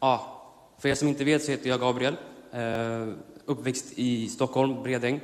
[0.00, 0.42] ja,
[0.78, 2.16] för er som inte vet så heter jag Gabriel.
[2.52, 3.08] Eh,
[3.44, 5.20] uppväxt i Stockholm, Bredäng.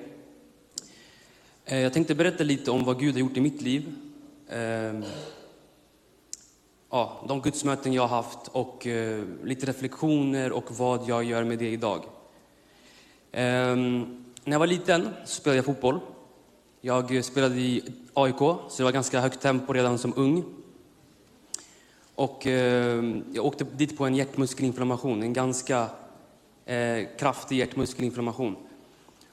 [1.64, 3.94] Eh, jag tänkte berätta lite om vad Gud har gjort i mitt liv.
[4.48, 5.00] Eh,
[6.96, 11.58] Ja, de gudsmöten jag har haft och eh, lite reflektioner och vad jag gör med
[11.58, 12.04] det idag.
[13.32, 16.00] Ehm, när jag var liten spelade jag fotboll.
[16.80, 17.82] Jag spelade i
[18.14, 20.44] AIK, så det var ganska högt tempo redan som ung.
[22.14, 25.88] Och ehm, jag åkte dit på en hjärtmuskelinflammation, en ganska
[26.64, 28.56] eh, kraftig hjärtmuskelinflammation.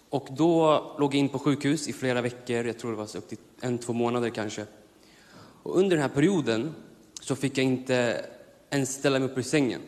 [0.10, 3.30] Och då låg jag in på sjukhus i flera veckor, jag tror det var upp
[3.30, 4.66] till en, två månader kanske.
[5.64, 6.74] Och under den här perioden
[7.24, 8.26] så fick jag inte
[8.70, 9.82] ens ställa mig upp ur sängen.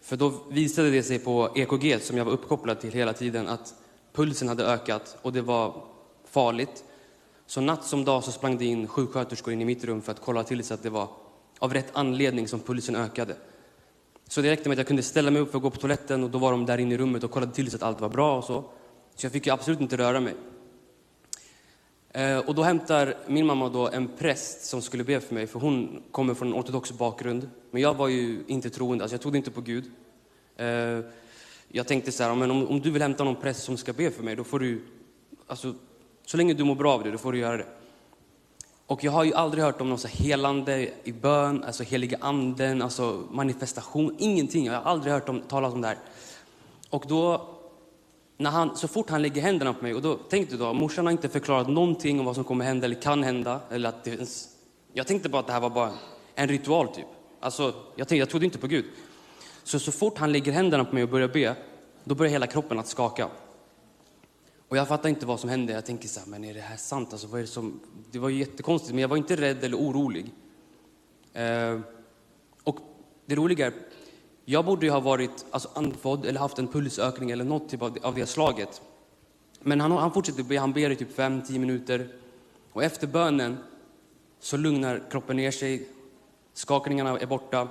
[0.00, 3.74] För då visade det sig på EKG, som jag var uppkopplad till hela tiden, att
[4.12, 5.84] pulsen hade ökat och det var
[6.24, 6.84] farligt.
[7.46, 10.20] Så natt som dag så sprang det in sjuksköterskor in i mitt rum för att
[10.20, 11.08] kolla till så att det var
[11.58, 13.36] av rätt anledning som pulsen ökade.
[14.28, 16.24] Så det räckte med att jag kunde ställa mig upp för att gå på toaletten
[16.24, 18.08] och då var de där inne i rummet och kollade till så att allt var
[18.08, 18.64] bra och så.
[19.14, 20.34] Så jag fick ju absolut inte röra mig.
[22.12, 25.60] Eh, och då hämtar min mamma då en präst som skulle be för mig, för
[25.60, 27.50] hon kommer från en ortodox bakgrund.
[27.70, 29.84] Men jag var ju inte troende, alltså jag trodde inte på Gud.
[30.56, 31.00] Eh,
[31.68, 34.10] jag tänkte så här, men om, om du vill hämta någon präst som ska be
[34.10, 34.82] för mig, då får du,
[35.46, 35.74] alltså,
[36.26, 37.66] så länge du mår bra av det, då får du göra det.
[38.86, 42.82] Och jag har ju aldrig hört om någon så helande i bön, alltså heliga anden,
[42.82, 44.66] alltså manifestation, ingenting.
[44.66, 45.98] Jag har aldrig hört om, talas om det här.
[46.90, 47.48] Och då
[48.40, 51.06] när han, så fort han lägger händerna på mig, och då tänkte jag då, morsan
[51.06, 53.60] har inte förklarat någonting om vad som kommer hända eller kan hända.
[53.70, 54.48] Eller att det ens,
[54.92, 55.92] jag tänkte bara att det här var bara
[56.34, 57.06] en ritual typ.
[57.40, 57.62] Alltså,
[57.96, 58.84] jag, tänkte, jag trodde inte på Gud.
[59.62, 61.56] Så, så fort han lägger händerna på mig och börjar be,
[62.04, 63.28] då börjar hela kroppen att skaka.
[64.68, 65.72] Och jag fattar inte vad som hände.
[65.72, 67.12] Jag tänker så här, men är det här sant?
[67.12, 67.80] Alltså, vad är det, som...
[68.10, 70.26] det var ju jättekonstigt, men jag var inte rädd eller orolig.
[71.32, 71.80] Eh,
[72.64, 72.78] och
[73.26, 73.72] det roliga är,
[74.44, 77.98] jag borde ju ha varit alltså, andfådd eller haft en pulsökning eller något typ av,
[78.02, 78.82] av det slaget.
[79.60, 82.08] Men han, han fortsätter be, han ber i typ 5-10 minuter.
[82.72, 83.58] Och efter bönen
[84.40, 85.88] så lugnar kroppen ner sig,
[86.54, 87.68] skakningarna är borta.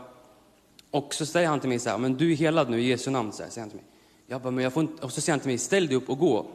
[0.91, 3.11] Och så säger han till mig så här, men du är helad nu i Jesu
[3.11, 3.85] namn, så här, säger han till mig.
[4.27, 6.09] Jag bara, men jag får inte, och så säger han till mig, ställ dig upp
[6.09, 6.45] och gå.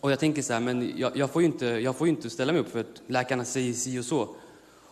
[0.00, 2.52] Och jag tänker så här, men jag, jag får ju inte, jag får inte ställa
[2.52, 4.28] mig upp för att läkarna säger si och så.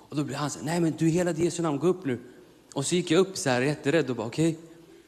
[0.09, 1.87] Och då blir han så här, nej men du är helad i Jesu namn, gå
[1.87, 2.21] upp nu.
[2.75, 4.63] Och så gick jag upp så här jätterädd och bara okej, okay.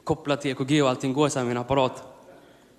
[0.04, 2.02] koppla till EKG och allting går så här med min apparat.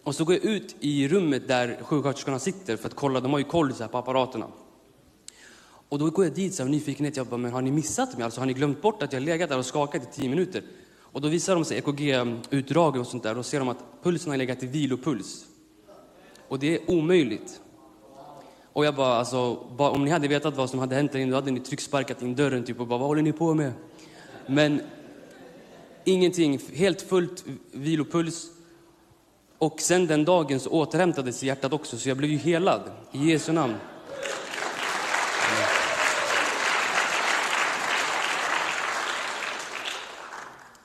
[0.03, 3.39] Och så går jag ut i rummet där sjuksköterskorna sitter för att kolla, de har
[3.39, 4.47] ju koll så här på apparaterna.
[5.89, 8.23] Och då går jag dit så här nyfikenhet, jag bara, men har ni missat mig?
[8.23, 10.63] Alltså har ni glömt bort att jag legat där och skakat i tio minuter?
[10.99, 14.29] Och då visar de sig EKG-utdrag och sånt där, och då ser de att pulsen
[14.29, 15.45] har legat i vilopuls.
[16.47, 17.61] Och det är omöjligt.
[18.73, 21.31] Och jag bara, alltså, bara, om ni hade vetat vad som hade hänt där inne,
[21.31, 23.73] då hade ni trycksparkat in dörren typ och bara, vad håller ni på med?
[24.47, 24.81] Men
[26.03, 28.51] ingenting, helt fullt vilopuls.
[29.57, 32.81] Och sen den dagen så återhämtades hjärtat också, så jag blev ju helad
[33.11, 33.75] i Jesu namn.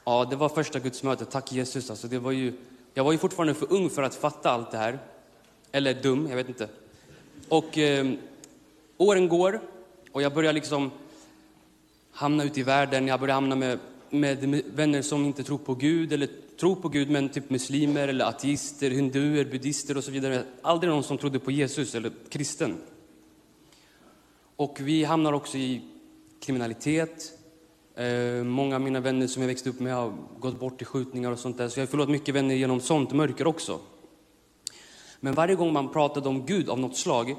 [0.04, 1.30] Ja, det var första gudsmötet.
[1.30, 1.90] Tack Jesus.
[1.90, 2.52] Alltså, det var ju,
[2.94, 4.98] jag var ju fortfarande för ung för att fatta allt det här.
[5.72, 6.68] Eller dum, jag vet inte.
[7.48, 8.06] Och eh,
[8.96, 9.60] åren går
[10.12, 10.90] och jag börjar liksom
[12.12, 13.08] hamna ute i världen.
[13.08, 13.78] Jag började hamna med,
[14.10, 16.28] med vänner som inte tror på Gud, eller
[16.60, 20.44] tror på Gud, men typ muslimer, eller ateister, hinduer, buddister och så vidare.
[20.62, 22.76] Aldrig någon som trodde på Jesus eller kristen.
[24.56, 25.82] Och vi hamnar också i
[26.40, 27.32] kriminalitet.
[27.96, 31.30] Eh, många av mina vänner som jag växte upp med har gått bort i skjutningar
[31.30, 31.68] och sånt där.
[31.68, 33.80] Så jag har förlorat mycket vänner genom sånt mörker också.
[35.20, 37.36] Men varje gång man pratade om Gud av något slag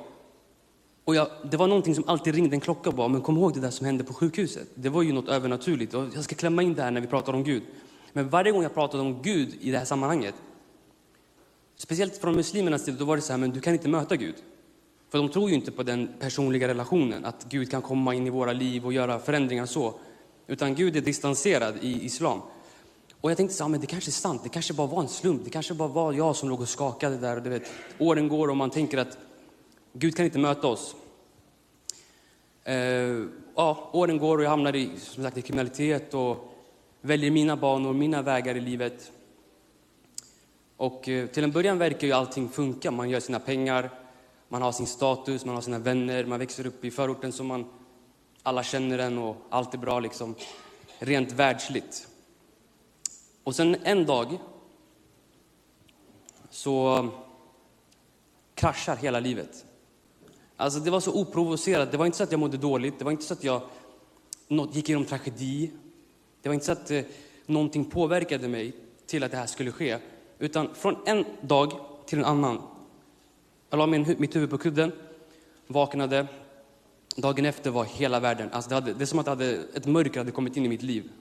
[1.05, 3.53] och jag, det var någonting som alltid ringde en klocka och bara, men kom ihåg
[3.53, 4.67] det där som hände på sjukhuset.
[4.75, 5.93] Det var ju något övernaturligt.
[5.93, 7.63] Och jag ska klämma in det här när vi pratar om Gud.
[8.13, 10.35] Men varje gång jag pratade om Gud i det här sammanhanget,
[11.77, 14.35] speciellt från muslimernas sida, då var det så här, men du kan inte möta Gud.
[15.09, 18.29] För de tror ju inte på den personliga relationen, att Gud kan komma in i
[18.29, 19.93] våra liv och göra förändringar så.
[20.47, 22.41] utan Gud är distanserad i islam.
[23.21, 25.07] Och jag tänkte så här, men det kanske är sant, det kanske bara var en
[25.07, 27.37] slump, det kanske bara var jag som låg och skakade där.
[27.37, 29.17] Och du vet, åren går och man tänker att
[29.95, 30.95] Gud kan inte möta oss.
[32.63, 32.75] Eh,
[33.55, 36.53] ja, åren går och jag hamnar i, som sagt, i kriminalitet och
[37.01, 39.11] väljer mina banor, mina vägar i livet.
[40.77, 42.91] Och eh, till en början verkar ju allting funka.
[42.91, 43.89] Man gör sina pengar,
[44.49, 47.65] man har sin status, man har sina vänner, man växer upp i förorten som man
[48.43, 50.35] alla känner en och allt är bra liksom.
[50.99, 52.07] Rent världsligt.
[53.43, 54.37] Och sen en dag
[56.49, 57.09] så eh,
[58.55, 59.65] kraschar hela livet.
[60.57, 61.91] Alltså det var så oprovocerat.
[61.91, 62.99] Det var inte så att jag mådde dåligt.
[62.99, 63.61] Det var inte så att jag
[64.71, 65.71] gick igenom tragedi.
[66.41, 67.03] Det var inte så att eh,
[67.45, 68.73] någonting påverkade mig
[69.05, 69.97] till att det här skulle ske.
[70.39, 71.73] Utan från en dag
[72.05, 72.61] till en annan.
[73.69, 74.91] Jag la min, mitt huvud på kudden,
[75.67, 76.27] vaknade.
[77.15, 80.19] Dagen efter var hela världen, alltså det, hade, det är som att hade, ett mörker
[80.19, 81.11] hade kommit in i mitt liv.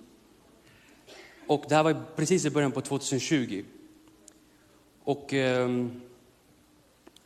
[1.46, 3.64] Och det här var precis i början på 2020.
[5.04, 5.68] Och eh,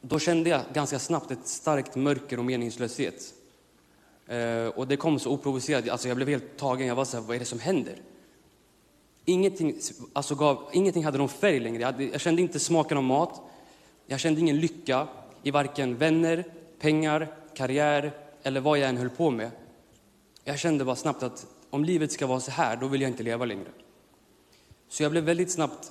[0.09, 3.35] då kände jag ganska snabbt ett starkt mörker och meningslöshet.
[4.27, 6.87] Eh, och det kom så oprovocerat, alltså jag blev helt tagen.
[6.87, 8.03] Jag var så här, vad är det som händer?
[9.25, 9.79] Ingenting,
[10.13, 11.81] alltså gav, ingenting hade någon färg längre.
[11.81, 13.41] Jag, hade, jag kände inte smaken av mat.
[14.07, 15.09] Jag kände ingen lycka
[15.43, 16.45] i varken vänner,
[16.79, 18.13] pengar, karriär
[18.43, 19.51] eller vad jag än höll på med.
[20.45, 23.23] Jag kände bara snabbt att om livet ska vara så här, då vill jag inte
[23.23, 23.69] leva längre.
[24.89, 25.91] Så jag blev väldigt snabbt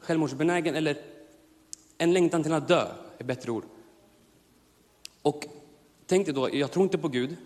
[0.00, 0.98] självmordsbenägen, eller
[1.98, 2.86] en längtan till att dö,
[3.18, 3.64] är bättre ord.
[5.22, 5.46] Och
[6.06, 7.36] tänk dig då, jag tror inte på Gud.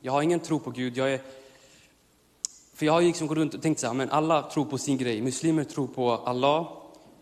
[0.00, 0.96] Jag har ingen tro på Gud.
[0.96, 1.20] Jag är
[2.78, 4.98] för jag har liksom gått runt och tänkt så här, men alla tror på sin
[4.98, 5.22] grej.
[5.22, 6.72] Muslimer tror på Allah,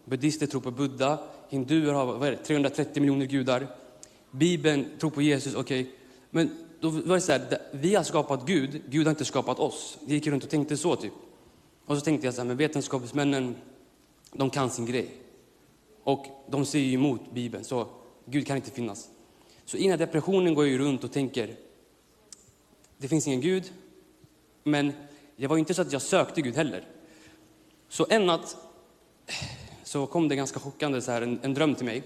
[0.05, 1.19] buddister tror på Buddha,
[1.49, 3.67] hinduer har vad är det, 330 miljoner gudar.
[4.31, 5.81] Bibeln tror på Jesus, okej.
[5.81, 5.93] Okay.
[6.31, 6.51] Men
[6.81, 9.99] då var det så här, vi har skapat Gud, Gud har inte skapat oss.
[10.01, 11.13] Jag gick runt och tänkte så typ.
[11.87, 13.57] Och så tänkte jag så här, men vetenskapsmännen,
[14.33, 15.11] de kan sin grej.
[16.07, 17.87] Och de säger emot Bibeln, så
[18.25, 19.11] Gud kan inte finnas.
[19.65, 21.57] Så innan depressionen går jag runt och tänker,
[22.99, 23.73] det finns ingen Gud,
[24.63, 24.93] men
[25.37, 26.85] det var inte så att jag sökte Gud heller.
[27.89, 28.57] Så en natt
[29.83, 32.03] så kom det ganska chockande så här, en, en dröm till mig.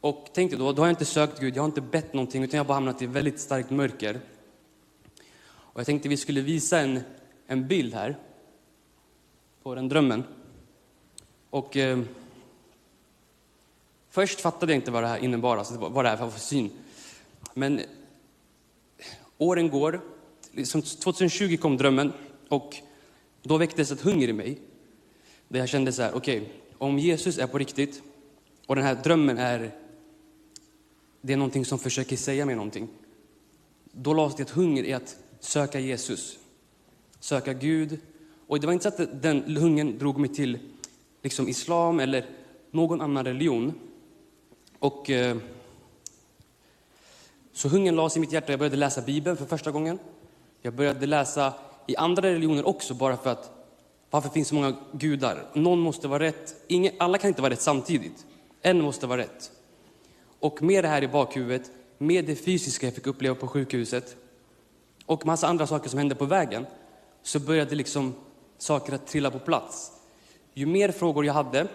[0.00, 2.56] Och tänkte då, då har jag inte sökt Gud, jag har inte bett någonting, utan
[2.56, 4.20] jag har bara hamnat i väldigt starkt mörker.
[5.44, 7.00] Och jag tänkte vi skulle visa en,
[7.46, 8.18] en bild här
[9.62, 10.24] på den drömmen.
[11.50, 11.98] Och eh,
[14.12, 16.70] först fattade jag inte vad det här innebar, alltså vad det här var för syn.
[17.54, 17.80] Men
[19.38, 20.00] åren går,
[20.52, 22.12] liksom 2020 kom drömmen
[22.48, 22.76] och
[23.42, 24.58] då väcktes ett hunger i mig.
[25.48, 28.02] Där jag kände så här, okej, okay, om Jesus är på riktigt
[28.66, 29.70] och den här drömmen är,
[31.20, 32.88] det är någonting som försöker säga mig någonting.
[33.92, 36.38] Då lades det ett hunger i att söka Jesus,
[37.20, 37.98] söka Gud.
[38.46, 40.58] Och det var inte så att den hungern drog mig till
[41.22, 42.26] liksom islam eller
[42.70, 43.72] någon annan religion.
[44.82, 45.36] Och eh,
[47.52, 48.52] så hungern lades i mitt hjärta.
[48.52, 49.98] Jag började läsa Bibeln för första gången.
[50.62, 51.54] Jag började läsa
[51.86, 53.50] i andra religioner också bara för att
[54.10, 55.44] varför finns så många gudar?
[55.54, 56.54] Någon måste vara rätt.
[56.66, 58.26] Ingen, alla kan inte vara rätt samtidigt.
[58.62, 59.50] En måste vara rätt.
[60.40, 64.16] Och med det här i bakhuvudet, med det fysiska jag fick uppleva på sjukhuset
[65.06, 66.66] och massa andra saker som hände på vägen,
[67.22, 68.14] så började liksom
[68.58, 69.92] saker att trilla på plats.
[70.54, 71.68] Ju mer frågor jag hade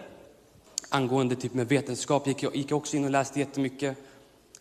[0.88, 3.96] angående typ med vetenskap gick jag, gick jag också in och läste jättemycket.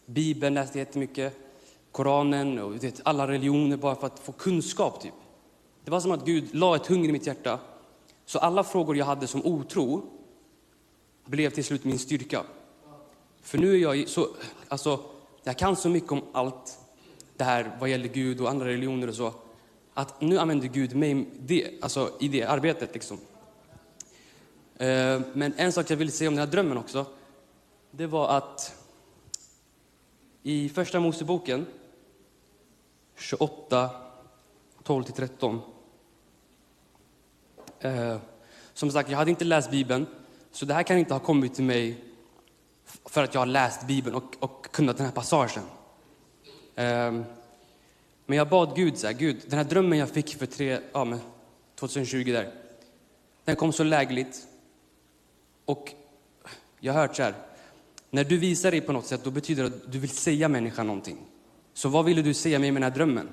[0.05, 1.33] Bibeln läste jättemycket.
[1.91, 5.01] Koranen och vet, alla religioner bara för att få kunskap.
[5.01, 5.13] Typ.
[5.85, 7.59] Det var som att Gud la ett hunger i mitt hjärta.
[8.25, 10.03] Så alla frågor jag hade som otro
[11.25, 12.43] blev till slut min styrka.
[13.41, 14.27] För nu är jag så,
[14.67, 14.99] alltså,
[15.43, 16.79] jag kan så mycket om allt
[17.37, 19.33] det här vad gäller Gud och andra religioner och så,
[19.93, 22.93] att nu använder Gud mig det, alltså, i det arbetet.
[22.93, 23.17] Liksom.
[24.77, 27.05] Eh, men en sak jag ville säga om den här drömmen också,
[27.91, 28.83] det var att
[30.43, 31.65] i Första Moseboken
[33.15, 33.89] 28,
[34.83, 35.59] 12-13.
[37.79, 38.17] Eh,
[38.73, 40.05] som sagt, jag hade inte läst Bibeln,
[40.51, 42.03] så det här kan inte ha kommit till mig
[43.05, 45.63] för att jag har läst Bibeln och, och kunnat den här passagen.
[46.75, 47.11] Eh,
[48.25, 51.05] men jag bad Gud, så här, Gud, den här drömmen jag fick för tre, ja,
[51.05, 51.19] men
[51.75, 52.53] 2020 där,
[53.43, 54.47] den kom så lägligt.
[55.67, 55.93] Och
[56.79, 57.33] jag har hört så här,
[58.09, 60.87] när du visar dig på något sätt, då betyder det att du vill säga människan
[60.87, 61.17] någonting.
[61.73, 63.29] Så vad ville du säga mig med den här drömmen?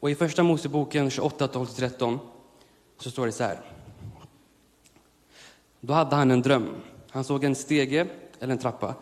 [0.00, 2.18] Och i Första Moseboken 28, 12-13
[2.98, 3.60] så står det så här.
[5.80, 6.68] Då hade han en dröm.
[7.10, 8.06] Han såg en stege,
[8.40, 8.94] eller en trappa,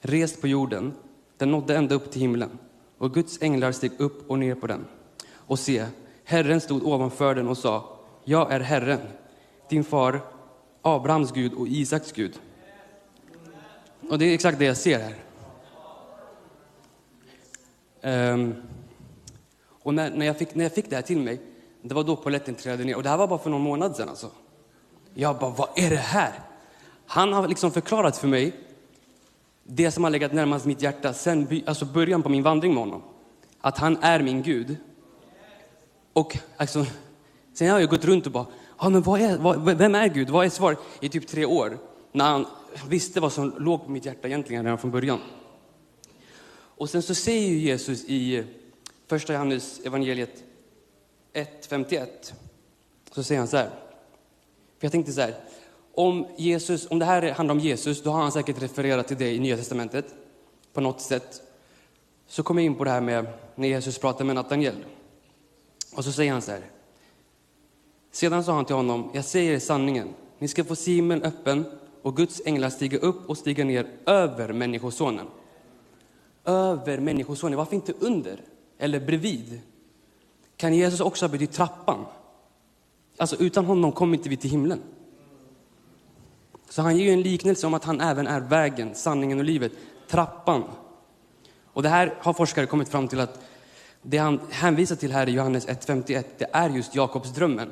[0.00, 0.94] rest på jorden.
[1.36, 2.58] Den nådde ända upp till himlen
[2.98, 4.84] och Guds änglar steg upp och ner på den.
[5.32, 5.86] Och se,
[6.24, 9.00] Herren stod ovanför den och sa, jag är Herren,
[9.68, 10.33] din far
[10.84, 12.40] Abrahams Gud och Isaks Gud.
[14.10, 15.14] Och det är exakt det jag ser här.
[18.32, 18.54] Um,
[19.82, 21.40] och när, när, jag fick, när jag fick det här till mig,
[21.82, 22.96] det var då polletten trillade ner.
[22.96, 24.08] Och det här var bara för någon månad sedan.
[24.08, 24.30] Alltså.
[25.14, 26.32] Jag bara, vad är det här?
[27.06, 28.52] Han har liksom förklarat för mig
[29.62, 33.02] det som har legat närmast mitt hjärta sen alltså början på min vandring med honom.
[33.60, 34.76] Att han är min Gud.
[36.12, 36.86] Och alltså,
[37.54, 38.46] sen har jag gått runt och bara,
[38.78, 40.30] ja, men vad är, vad, vem är Gud?
[40.30, 40.78] Vad är svaret?
[41.00, 41.78] I typ tre år.
[42.12, 42.46] När han
[42.88, 45.20] visste vad som låg på mitt hjärta egentligen redan från början.
[46.76, 48.44] Och sen så säger Jesus i
[49.06, 50.44] första Johannes evangeliet
[51.32, 52.06] 1.51,
[53.12, 53.68] så säger han så här.
[54.78, 55.34] För jag tänkte så här,
[55.94, 59.32] om, Jesus, om det här handlar om Jesus, då har han säkert refererat till det
[59.32, 60.14] i Nya Testamentet
[60.72, 61.42] på något sätt.
[62.26, 64.84] Så kommer jag in på det här med när Jesus pratar med Natanael.
[65.94, 66.73] Och så säger han så här.
[68.14, 71.64] Sedan sa han till honom, jag säger sanningen, ni ska få se himlen öppen
[72.02, 75.26] och Guds änglar stiga upp och stiga ner över Människosonen.
[76.44, 78.40] Över Människosonen, varför inte under
[78.78, 79.60] eller bredvid?
[80.56, 82.04] Kan Jesus också ha betytt trappan?
[83.16, 84.80] Alltså utan honom kommer inte vi till himlen.
[86.68, 89.72] Så han ger en liknelse om att han även är vägen, sanningen och livet,
[90.08, 90.64] trappan.
[91.64, 93.40] Och det här har forskare kommit fram till att
[94.02, 97.70] det han hänvisar till här i Johannes 1.51, det är just Jakobs drömmen.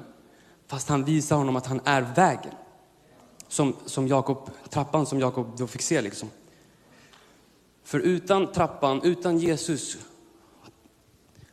[0.72, 2.54] Fast han visar honom att han är vägen.
[3.48, 6.00] Som, som Jakob, trappan som Jakob då fick se.
[6.00, 6.30] Liksom.
[7.84, 9.98] För utan trappan, utan Jesus,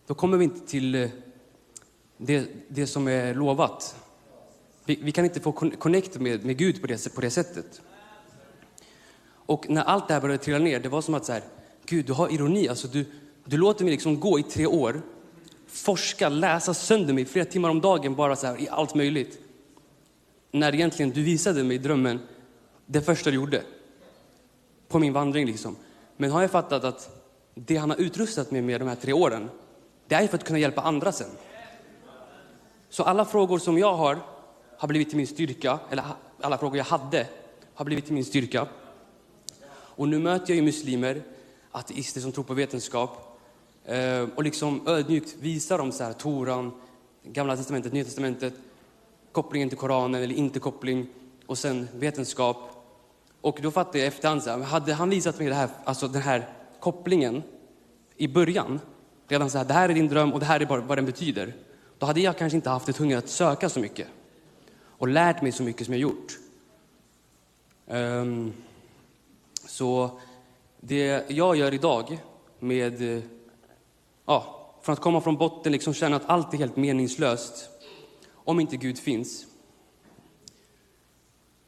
[0.08, 1.10] då kommer vi inte till eh,
[2.18, 3.96] det, det som är lovat.
[4.86, 7.82] Vi, vi, kan inte få connect med, med Gud på det, på det sättet.
[9.32, 11.44] Och när allt det här började trilla ner, det var som att så här,
[11.86, 12.68] Gud, du har ironi.
[12.68, 13.06] Alltså, du,
[13.46, 15.02] du låter mig liksom gå i tre år,
[15.72, 19.40] forska, läsa sönder mig flera timmar om dagen bara så här, i allt möjligt.
[20.52, 22.20] När egentligen du visade mig drömmen
[22.86, 23.64] det första du gjorde.
[24.88, 25.76] På min vandring liksom.
[26.18, 29.50] Men har jag fattat att det han har utrustat mig med de här tre åren,
[30.08, 31.30] det är för att kunna hjälpa andra sen.
[32.90, 34.20] Så alla frågor som jag har,
[34.78, 36.06] har blivit till min styrka, eller
[36.42, 37.28] alla frågor jag hade,
[37.74, 38.68] har blivit till min styrka.
[39.72, 41.22] Och nu möter jag ju muslimer,
[41.72, 43.29] ateister som tror på vetenskap,
[43.90, 46.72] Eh, och liksom ödmjukt visar dem så här, Toran,
[47.24, 48.54] Gamla testamentet, Nya testamentet,
[49.32, 51.08] kopplingen till Koranen eller inte koppling,
[51.46, 52.58] och sen vetenskap.
[53.42, 56.22] Och då fattade jag efterhand, så här, hade han visat mig det här, alltså den
[56.22, 57.44] här kopplingen
[58.18, 58.80] i början,
[59.28, 61.06] redan så här, det här är din dröm och det här är bara vad den
[61.06, 61.54] betyder,
[61.98, 64.08] då hade jag kanske inte haft ett hunger att söka så mycket
[64.82, 66.38] och lärt mig så mycket som jag gjort.
[67.88, 68.54] Um,
[69.68, 70.20] så
[70.80, 72.20] det jag gör idag
[72.60, 73.24] med, eh,
[74.30, 77.70] ja, från att komma från botten, liksom känna att allt är helt meningslöst
[78.34, 79.46] om inte Gud finns,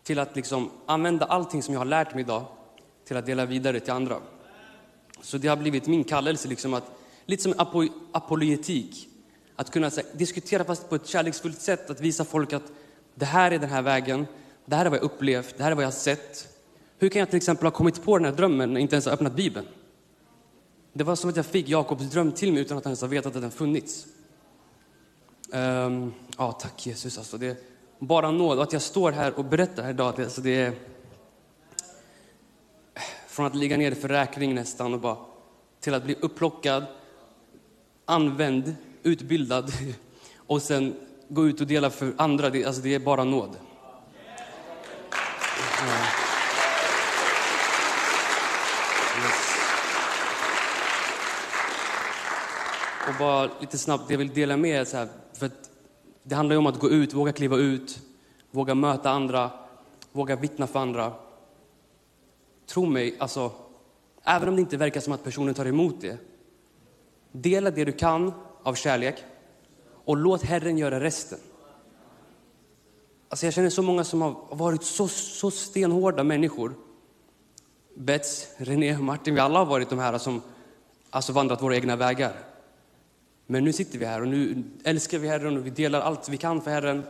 [0.04, 2.46] till att liksom använda allting som jag har lärt mig idag
[3.08, 4.18] till att dela vidare till andra.
[5.22, 6.92] Så det har blivit min kallelse, liksom att,
[7.26, 9.08] lite som apo, apologetik,
[9.56, 12.72] att kunna här, diskutera fast på ett kärleksfullt sätt, att visa folk att
[13.16, 14.28] det här är den här vägen,
[14.66, 16.48] det här är vad jag upplevt, det här är vad jag har sett.
[16.98, 19.06] Hur kan jag till exempel ha kommit på den här drömmen när jag inte ens
[19.06, 19.68] har öppnat Bibeln?
[20.94, 23.08] Det var som att jag fick Jakobs dröm till mig utan att han ens har
[23.08, 24.08] vetat att den funnits.
[25.52, 27.18] Um, ja, tack Jesus.
[27.18, 27.56] Alltså, det är
[28.00, 28.58] bara nåd.
[28.58, 30.74] Och att jag står här och berättar här idag, det, alltså, det är
[33.28, 35.18] från att ligga ner för räkning nästan och bara
[35.80, 36.86] till att bli upplockad,
[38.06, 39.72] använd, utbildad
[40.38, 40.96] och sen
[41.28, 42.50] gå ut och dela för andra.
[42.50, 43.58] Det, alltså, det är bara nåd.
[45.82, 46.21] Ja.
[53.12, 55.52] Och bara lite snabbt, det jag vill dela med er, så här, för
[56.24, 58.00] det handlar ju om att gå ut, våga kliva ut,
[58.52, 59.52] våga möta andra,
[60.12, 61.14] våga vittna för andra.
[62.66, 63.52] Tro mig, alltså,
[64.24, 66.18] även om det inte verkar som att personen tar emot det,
[67.32, 69.24] dela det du kan av kärlek
[70.06, 71.40] och låt Herren göra resten.
[73.30, 76.74] Alltså jag känner så många som har varit så, så stenhårda människor.
[77.96, 80.42] Bets, René, Martin, vi alla har varit de här som
[81.10, 82.51] alltså vandrat våra egna vägar.
[83.52, 86.38] Men nu sitter vi här och nu älskar vi Herren och vi delar allt vi
[86.38, 87.04] kan för Herren.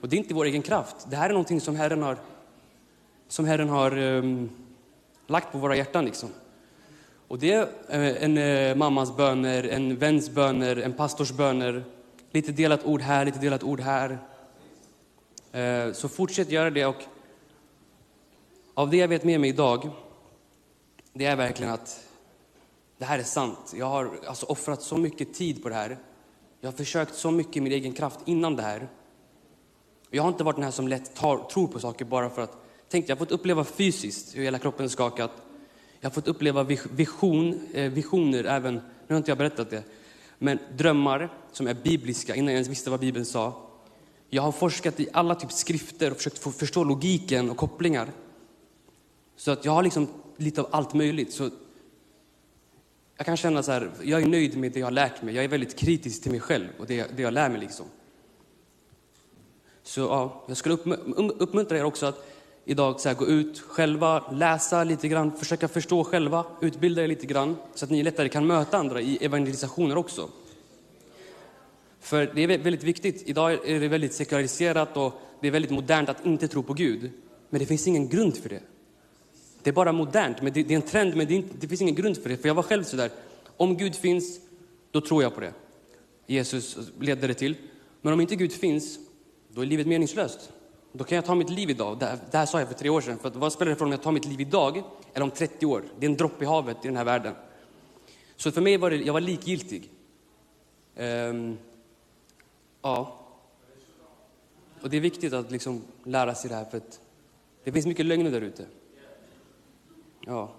[0.00, 0.96] Och det är inte vår egen kraft.
[1.10, 2.16] Det här är någonting som Herren har,
[3.28, 4.50] som Herren har um,
[5.26, 6.04] lagt på våra hjärtan.
[6.04, 6.28] Liksom.
[7.28, 11.84] Och det är eh, en uh, mammas böner, en väns böner, en pastors böner.
[12.30, 14.18] Lite delat ord här, lite delat ord här.
[15.56, 16.86] Uh, så fortsätt göra det.
[16.86, 17.02] Och
[18.74, 19.90] av det jag vet med mig idag,
[21.12, 22.05] det är verkligen att
[22.98, 23.72] det här är sant.
[23.76, 25.98] Jag har alltså offrat så mycket tid på det här.
[26.60, 28.88] Jag har försökt så mycket i min egen kraft innan det här.
[30.10, 32.56] Jag har inte varit den här som lätt tar, tror på saker bara för att...
[32.88, 35.32] Tänk, jag har fått uppleva fysiskt hur hela kroppen skakat.
[36.00, 39.82] Jag har fått uppleva vision, eh, visioner även, nu har inte jag berättat det,
[40.38, 43.68] men drömmar som är bibliska innan jag ens visste vad Bibeln sa.
[44.28, 48.12] Jag har forskat i alla typ skrifter och försökt få förstå logiken och kopplingar.
[49.36, 51.32] Så att jag har liksom lite av allt möjligt.
[51.32, 51.50] Så
[53.16, 55.34] jag kan känna så här, jag är nöjd med det jag har lärt mig.
[55.34, 57.60] Jag är väldigt kritisk till mig själv och det, det jag lär mig.
[57.60, 57.86] liksom.
[59.82, 62.26] Så ja, jag skulle um-, uppmuntra er också att
[62.64, 67.26] idag så här, gå ut själva, läsa lite grann, försöka förstå själva, utbilda er lite
[67.26, 70.28] grann så att ni lättare kan möta andra i evangelisationer också.
[72.00, 73.22] För det är väldigt viktigt.
[73.26, 77.10] Idag är det väldigt sekulariserat och det är väldigt modernt att inte tro på Gud.
[77.50, 78.62] Men det finns ingen grund för det.
[79.66, 81.94] Det är bara modernt, men det, är en trend, men det, inte, det finns ingen
[81.94, 82.36] grund för det.
[82.36, 83.10] För jag var själv sådär,
[83.56, 84.40] om Gud finns,
[84.90, 85.52] då tror jag på det.
[86.26, 87.54] Jesus ledde det till.
[88.02, 88.98] Men om inte Gud finns,
[89.48, 90.52] då är livet meningslöst.
[90.92, 91.98] Då kan jag ta mitt liv idag.
[91.98, 93.18] Det, det här sa jag för tre år sedan.
[93.18, 94.82] För vad spelar det för om jag tar mitt liv idag
[95.14, 95.82] eller om 30 år?
[95.98, 97.34] Det är en droppe i havet i den här världen.
[98.36, 99.90] Så för mig var det, jag var likgiltig.
[100.96, 101.58] Um,
[102.82, 103.26] ja.
[104.82, 107.00] Och det är viktigt att liksom lära sig det här för att
[107.64, 108.66] det finns mycket lögner där ute.
[110.28, 110.50] Ja.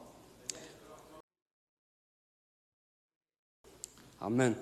[4.20, 4.56] Amen.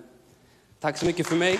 [0.79, 1.59] Tack så mycket för mig.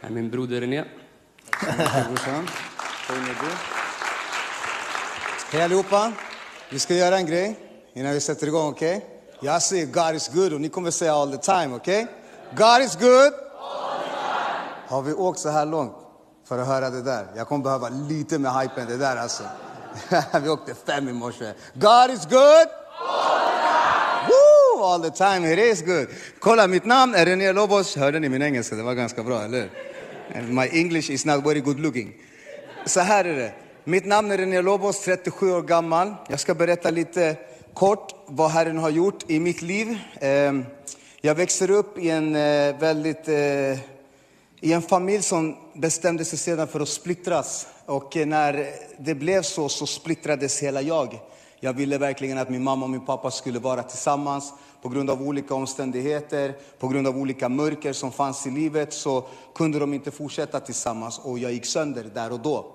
[0.00, 0.84] Här är min broder René.
[5.52, 6.12] Hej allihopa!
[6.70, 7.58] Vi ska göra en grej
[7.92, 8.96] innan vi sätter igång, okej?
[8.96, 9.08] Okay?
[9.42, 12.04] Jag säger God is good och ni kommer säga all the time, okej?
[12.04, 12.14] Okay?
[12.56, 13.49] God is good!
[14.90, 15.92] Har vi åkt så här långt
[16.48, 17.26] för att höra det där?
[17.36, 19.42] Jag kommer behöva lite med hypen det där alltså.
[20.42, 21.52] vi åkte fem i morse.
[21.74, 22.68] God is good!
[24.28, 24.84] Woo!
[24.84, 26.06] All the time, it is good.
[26.38, 27.96] Kolla, mitt namn är René Lobos.
[27.96, 28.76] Hörde ni min engelska?
[28.76, 29.70] Det var ganska bra, eller
[30.48, 32.12] My English is not very good looking.
[32.86, 33.52] Så här är det.
[33.84, 36.14] Mitt namn är René Lobos, 37 år gammal.
[36.28, 37.36] Jag ska berätta lite
[37.74, 39.98] kort vad Herren har gjort i mitt liv.
[40.20, 40.64] Ehm,
[41.20, 43.78] jag växer upp i en eh, väldigt eh,
[44.60, 47.66] i en familj som bestämde sig sedan för att splittras.
[47.86, 48.66] Och eh, när
[48.98, 51.20] det blev så, så splittrades hela jag.
[51.60, 54.52] Jag ville verkligen att min mamma och min pappa skulle vara tillsammans.
[54.82, 59.24] På grund av olika omständigheter, på grund av olika mörker som fanns i livet, så
[59.54, 61.18] kunde de inte fortsätta tillsammans.
[61.18, 62.66] Och jag gick sönder där och då.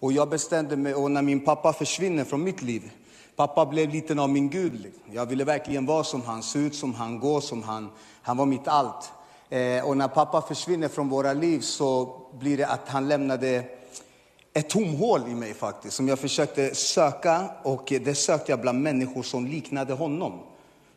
[0.00, 2.90] Och jag bestämde mig, och när min pappa försvinner från mitt liv,
[3.36, 4.92] pappa blev lite av min gud.
[5.12, 7.90] Jag ville verkligen vara som han, se ut som han, gå som han.
[8.22, 9.12] Han var mitt allt.
[9.52, 13.64] Eh, och när pappa försvinner från våra liv så blir det att han lämnade
[14.54, 17.44] ett tomhål i mig faktiskt, som jag försökte söka.
[17.62, 20.40] Och det sökte jag bland människor som liknade honom.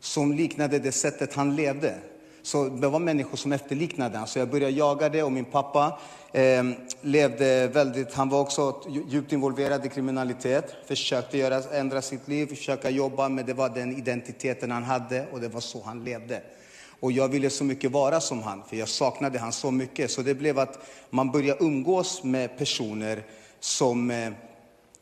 [0.00, 1.94] Som liknade det sättet han levde.
[2.42, 4.28] Så det var människor som efterliknade honom.
[4.28, 5.98] Så jag började jaga det och min pappa
[6.32, 6.64] eh,
[7.00, 10.74] levde väldigt, han var också djupt involverad i kriminalitet.
[10.86, 15.40] Försökte göra, ändra sitt liv, försöka jobba, men det var den identiteten han hade och
[15.40, 16.42] det var så han levde.
[17.00, 20.10] Och jag ville så mycket vara som han, för jag saknade han så mycket.
[20.10, 20.78] Så det blev att
[21.10, 23.24] man började umgås med personer
[23.60, 24.30] som eh,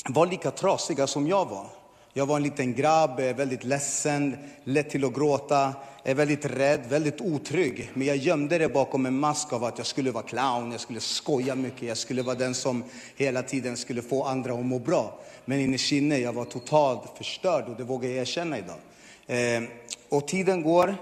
[0.09, 1.67] var lika trasiga som jag var.
[2.13, 5.73] Jag var en liten grabb, eh, väldigt ledsen, lätt till att gråta,
[6.05, 7.91] eh, väldigt rädd, väldigt otrygg.
[7.95, 11.01] Men jag gömde det bakom en mask av att jag skulle vara clown, jag skulle
[11.01, 12.85] skoja mycket, jag skulle vara den som
[13.17, 15.19] hela tiden skulle få andra att må bra.
[15.45, 18.77] Men innerst inne, jag var totalt förstörd och det vågar jag erkänna idag.
[20.09, 20.97] Och tiden går,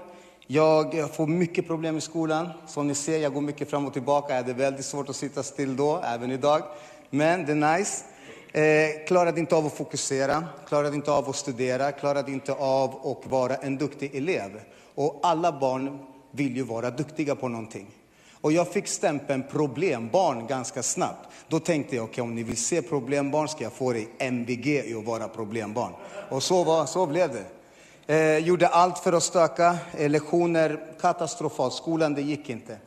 [0.47, 2.49] jag får mycket problem i skolan.
[2.67, 4.33] Som ni ser, jag går mycket fram och tillbaka.
[4.33, 6.61] Jag hade väldigt svårt att sitta still då, även idag.
[7.09, 8.03] Men det är nice.
[8.51, 13.31] Eh, klarade inte av att fokusera, klarade inte av att studera, klarade inte av att
[13.31, 14.61] vara en duktig elev.
[14.95, 15.99] Och alla barn
[16.31, 17.87] vill ju vara duktiga på någonting.
[18.41, 21.29] Och jag fick stämpeln problembarn ganska snabbt.
[21.47, 24.67] Då tänkte jag, okej okay, om ni vill se problembarn ska jag få dig MVG
[24.67, 25.93] i att vara problembarn.
[26.29, 27.43] Och så, var, så blev det.
[28.07, 29.77] Eh, gjorde allt för att stöka.
[29.97, 31.73] Eh, lektioner katastrofalt.
[31.73, 32.77] Skolan, det gick inte.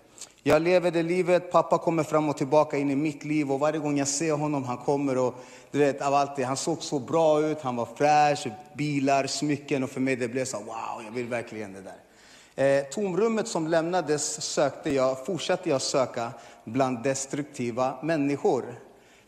[0.42, 3.79] Jag lever det livet, pappa kommer fram och tillbaka in i mitt liv och varje
[3.79, 5.35] gång jag ser honom, han kommer och
[5.70, 6.42] du vet, av allt det.
[6.42, 10.44] Han såg så bra ut, han var fräsch, bilar, smycken och för mig det blev
[10.44, 12.79] så wow, jag vill verkligen det där.
[12.79, 16.31] Eh, tomrummet som lämnades sökte jag, fortsatte jag söka
[16.64, 18.64] bland destruktiva människor.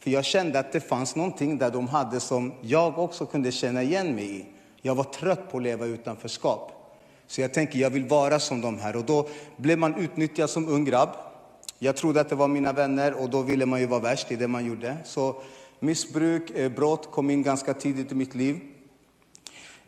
[0.01, 3.83] För jag kände att det fanns någonting där de hade som jag också kunde känna
[3.83, 4.47] igen mig i.
[4.83, 6.73] Jag var trött på att leva utanförskap.
[7.27, 8.97] Så jag tänker, jag vill vara som de här.
[8.97, 11.09] Och då blev man utnyttjad som ung grabb.
[11.79, 14.37] Jag trodde att det var mina vänner och då ville man ju vara värst i
[14.37, 14.97] det man gjorde.
[15.05, 15.37] Så
[15.81, 18.61] missbruk, eh, brott kom in ganska tidigt i mitt liv.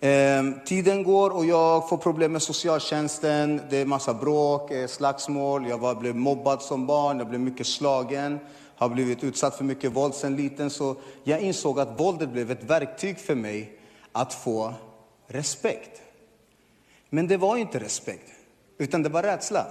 [0.00, 3.60] Eh, tiden går och jag får problem med socialtjänsten.
[3.70, 5.68] Det är massa bråk, eh, slagsmål.
[5.68, 8.38] Jag var, blev mobbad som barn, jag blev mycket slagen.
[8.76, 10.70] Har blivit utsatt för mycket våld sen liten.
[10.70, 13.79] Så jag insåg att våldet blev ett verktyg för mig
[14.12, 14.74] att få
[15.26, 16.02] respekt.
[17.08, 18.30] Men det var inte respekt,
[18.78, 19.66] utan det var rädsla.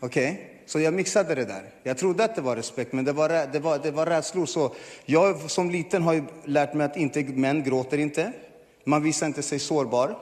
[0.00, 0.32] Okej?
[0.32, 0.44] Okay?
[0.66, 1.70] Så jag mixade det där.
[1.82, 4.46] Jag trodde att det var respekt, men det var, det var, det var rädslor.
[4.46, 8.32] Så jag som liten har lärt mig att inte, män gråter inte.
[8.84, 10.18] Man visar inte sig sårbar.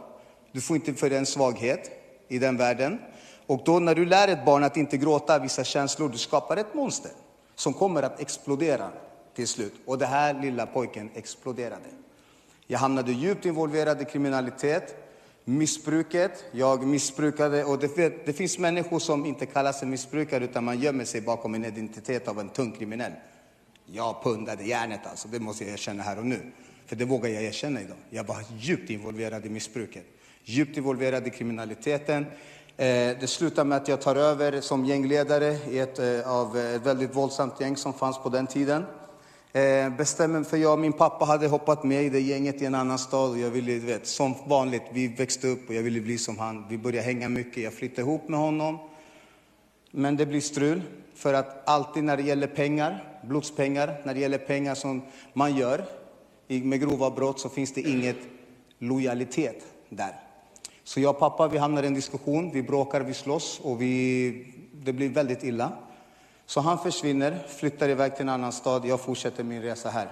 [0.53, 1.90] Du får inte för en svaghet
[2.29, 2.98] i den världen.
[3.46, 6.74] Och då när du lär ett barn att inte gråta, vissa känslor, du skapar ett
[6.74, 7.12] monster
[7.55, 8.90] som kommer att explodera
[9.35, 9.74] till slut.
[9.87, 11.88] Och den här lilla pojken exploderade.
[12.70, 14.94] Jag hamnade djupt involverad i kriminalitet,
[15.44, 16.44] missbruket.
[16.52, 21.04] Jag missbrukade, och det, det finns människor som inte kallar sig missbrukare utan man gömmer
[21.04, 23.12] sig bakom en identitet av en tung kriminell.
[23.87, 26.52] Jag pundade järnet alltså, det måste jag erkänna här och nu.
[26.87, 27.96] För det vågar jag erkänna idag.
[28.11, 30.04] Jag var djupt involverad i missbruket,
[30.44, 32.26] djupt involverad i kriminaliteten.
[32.76, 36.74] Eh, det slutar med att jag tar över som gängledare i ett, eh, av eh,
[36.74, 38.85] ett väldigt våldsamt gäng som fanns på den tiden.
[39.59, 42.75] Eh, bestämmer för jag och min pappa hade hoppat med i det gänget i en
[42.75, 46.18] annan stad och jag ville, vet, som vanligt, vi växte upp och jag ville bli
[46.18, 46.64] som han.
[46.68, 48.79] Vi började hänga mycket, jag flyttade ihop med honom.
[49.90, 50.83] Men det blir strul,
[51.14, 55.85] för att alltid när det gäller pengar, blodspengar, när det gäller pengar som man gör
[56.47, 58.18] med grova brott så finns det inget
[58.79, 60.12] lojalitet där.
[60.85, 64.47] Så jag och pappa vi hamnar i en diskussion, vi bråkar, vi slåss och vi,
[64.73, 65.73] det blir väldigt illa.
[66.48, 70.08] Så han försvinner, flyttar iväg till en annan stad, jag fortsätter min resa här.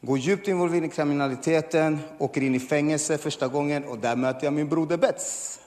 [0.00, 4.52] Går djupt involverad i kriminaliteten, åker in i fängelse första gången och där möter jag
[4.52, 5.60] min broder Bets.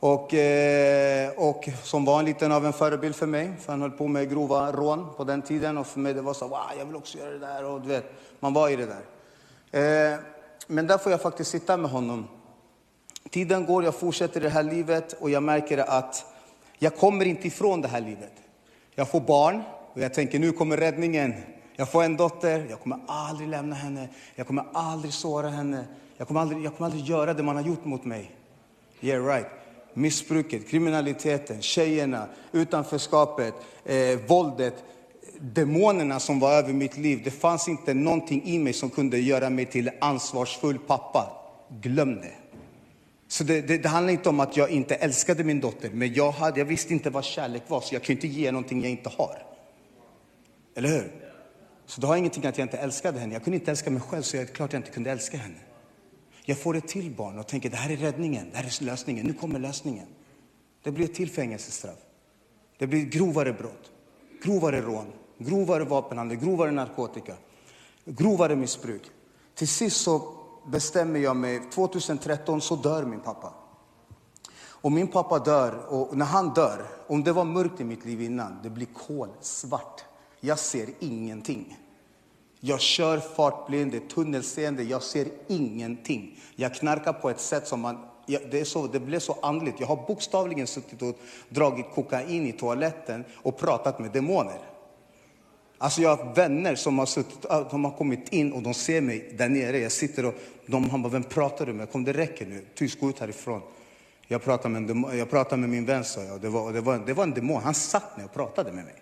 [0.00, 3.90] Och, eh, och som var en liten av en förebild för mig, för han höll
[3.90, 5.78] på med grova rån på den tiden.
[5.78, 7.64] Och för mig det var så, wow, jag vill också göra det där.
[7.64, 10.12] Och du vet, man var i det där.
[10.12, 10.18] Eh,
[10.66, 12.28] men där får jag faktiskt sitta med honom.
[13.30, 16.24] Tiden går, jag fortsätter det här livet och jag märker att
[16.78, 18.43] jag kommer inte ifrån det här livet.
[18.94, 21.34] Jag får barn och jag tänker nu kommer räddningen.
[21.76, 25.84] Jag får en dotter, jag kommer aldrig lämna henne, jag kommer aldrig såra henne.
[26.16, 28.30] Jag kommer aldrig, jag kommer aldrig göra det man har gjort mot mig.
[29.00, 29.46] Yeah right.
[29.94, 33.54] Missbruket, kriminaliteten, tjejerna, utanförskapet,
[33.84, 34.74] eh, våldet,
[35.40, 37.20] demonerna som var över mitt liv.
[37.24, 41.32] Det fanns inte någonting i mig som kunde göra mig till ansvarsfull pappa.
[41.68, 42.32] Glöm det.
[43.34, 46.30] Så det, det, det, handlar inte om att jag inte älskade min dotter, men jag,
[46.30, 49.08] hade, jag visste inte vad kärlek var, så jag kunde inte ge någonting jag inte
[49.08, 49.42] har.
[50.74, 51.12] Eller hur?
[51.86, 53.32] Så det har ingenting att jag inte älskade henne.
[53.32, 55.58] Jag kunde inte älska mig själv, så jag, klart jag inte kunde älska henne.
[56.44, 59.26] Jag får ett till barn och tänker det här är räddningen, det här är lösningen,
[59.26, 60.06] nu kommer lösningen.
[60.82, 61.98] Det blir ett till fängelsestraff.
[62.78, 63.90] Det blir grovare brott,
[64.42, 65.06] grovare rån,
[65.38, 67.34] grovare vapenhandel, grovare narkotika,
[68.04, 69.02] grovare missbruk.
[69.54, 73.52] Till sist så bestämmer jag mig, 2013 så dör min pappa.
[74.84, 78.22] Och min pappa dör, och när han dör, om det var mörkt i mitt liv
[78.22, 80.04] innan, det blir kolsvart.
[80.40, 81.78] Jag ser ingenting.
[82.60, 86.40] Jag kör fartblind, det är tunnelseende, jag ser ingenting.
[86.56, 87.98] Jag knarkar på ett sätt som man...
[88.26, 89.80] Det, är så, det blev så andligt.
[89.80, 94.73] Jag har bokstavligen suttit och dragit kokain i toaletten och pratat med demoner.
[95.78, 99.00] Alltså jag har vänner som har, suttit, ah, de har kommit in och de ser
[99.00, 99.78] mig där nere.
[99.78, 100.34] Jag sitter och
[100.66, 101.92] de, han bara, vem pratar du med?
[101.92, 103.60] Kom det räcker nu, tyst, gå ut härifrån.
[104.26, 106.40] Jag pratade med, jag pratade med min vän, sa jag.
[106.40, 107.62] Det var, det, var, det var en demon.
[107.62, 108.94] Han satt ner och pratade med mig.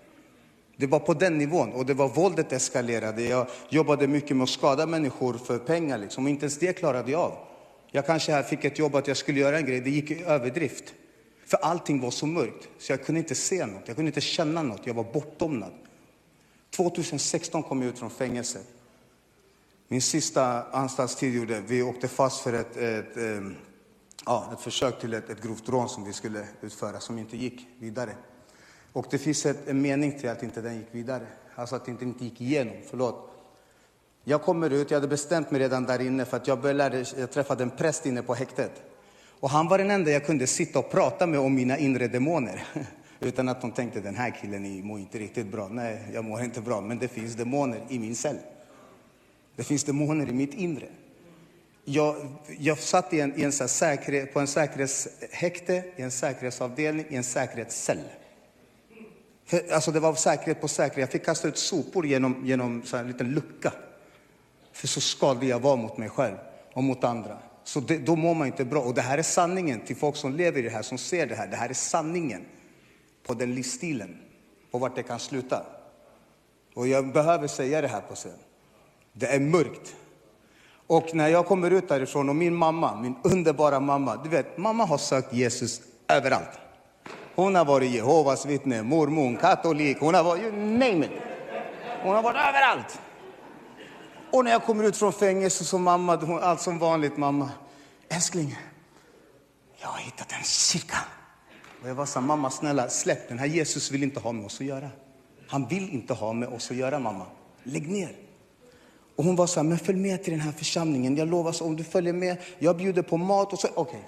[0.77, 1.73] Det var på den nivån.
[1.73, 3.23] Och det var våldet eskalerade.
[3.23, 5.99] Jag jobbade mycket med att skada människor för pengar.
[5.99, 6.25] Liksom.
[6.25, 7.33] Och inte ens det klarade jag av.
[7.91, 9.81] Jag kanske här fick ett jobb att jag skulle göra en grej.
[9.81, 10.95] Det gick i överdrift.
[11.47, 12.69] För allting var så mörkt.
[12.79, 13.83] Så jag kunde inte se något.
[13.87, 14.87] Jag kunde inte känna något.
[14.87, 15.73] Jag var bortdomnad.
[16.77, 18.67] 2016 kom jag ut från fängelset.
[19.89, 23.43] Min sista anstaltstid gjorde vi åkte fast för ett, ett, ett,
[24.27, 27.67] ja, ett försök till ett, ett grovt rån som vi skulle utföra, som inte gick
[27.79, 28.17] vidare.
[28.93, 31.27] Och det finns ett, en mening till att inte den gick vidare.
[31.55, 32.75] Alltså att det inte, inte gick igenom.
[32.91, 33.31] Förlåt.
[34.25, 37.31] Jag kommer ut, jag hade bestämt mig redan där inne för att jag, började, jag
[37.31, 38.83] träffade en präst inne på häktet.
[39.41, 42.67] Och han var den enda jag kunde sitta och prata med om mina inre demoner.
[43.23, 45.69] Utan att de tänkte den här killen mår inte riktigt bra.
[45.69, 48.39] Nej, jag mår inte bra, men det finns demoner i min cell.
[49.57, 50.87] Det finns demoner i mitt inre.
[51.85, 52.17] Jag,
[52.59, 57.17] jag satt i en, i en så säkerhet, på en säkerhetshäkte, i en säkerhetsavdelning, i
[57.17, 58.01] en säkerhetscell.
[59.45, 60.99] För, alltså det var säkerhet på säkerhet.
[60.99, 63.73] Jag fick kasta ut sopor genom, genom så en liten lucka.
[64.73, 66.37] För så skadlig jag var mot mig själv
[66.73, 67.39] och mot andra.
[67.65, 68.81] Så det, då mår man inte bra.
[68.81, 71.35] Och det här är sanningen till folk som lever i det här, som ser det
[71.35, 71.47] här.
[71.47, 72.45] Det här är sanningen
[73.27, 74.19] på den livsstilen,
[74.71, 75.63] på vart det kan sluta.
[76.75, 78.39] Och jag behöver säga det här på scen.
[79.13, 79.97] Det är mörkt.
[80.87, 84.85] Och när jag kommer ut därifrån och min mamma, min underbara mamma, du vet, mamma
[84.85, 86.59] har sökt Jesus överallt.
[87.35, 91.11] Hon har varit Jehovas vittne, mormon, katolik, hon har varit, you name it.
[92.03, 93.01] Hon har varit överallt.
[94.33, 97.51] Och när jag kommer ut från fängelset så mamma, hon, allt som vanligt mamma,
[98.09, 98.59] älskling,
[99.81, 100.97] jag har hittat en kyrka.
[101.83, 104.61] Och jag var så mamma snälla släpp den här Jesus vill inte ha med oss
[104.61, 104.91] att göra.
[105.49, 107.27] Han vill inte ha med oss att göra mamma.
[107.63, 108.17] Lägg ner.
[109.17, 111.17] Och hon var så här, men följ med till den här församlingen.
[111.17, 113.83] Jag lovar, så om du följer med, jag bjuder på mat och så, okej.
[113.83, 114.01] Okay.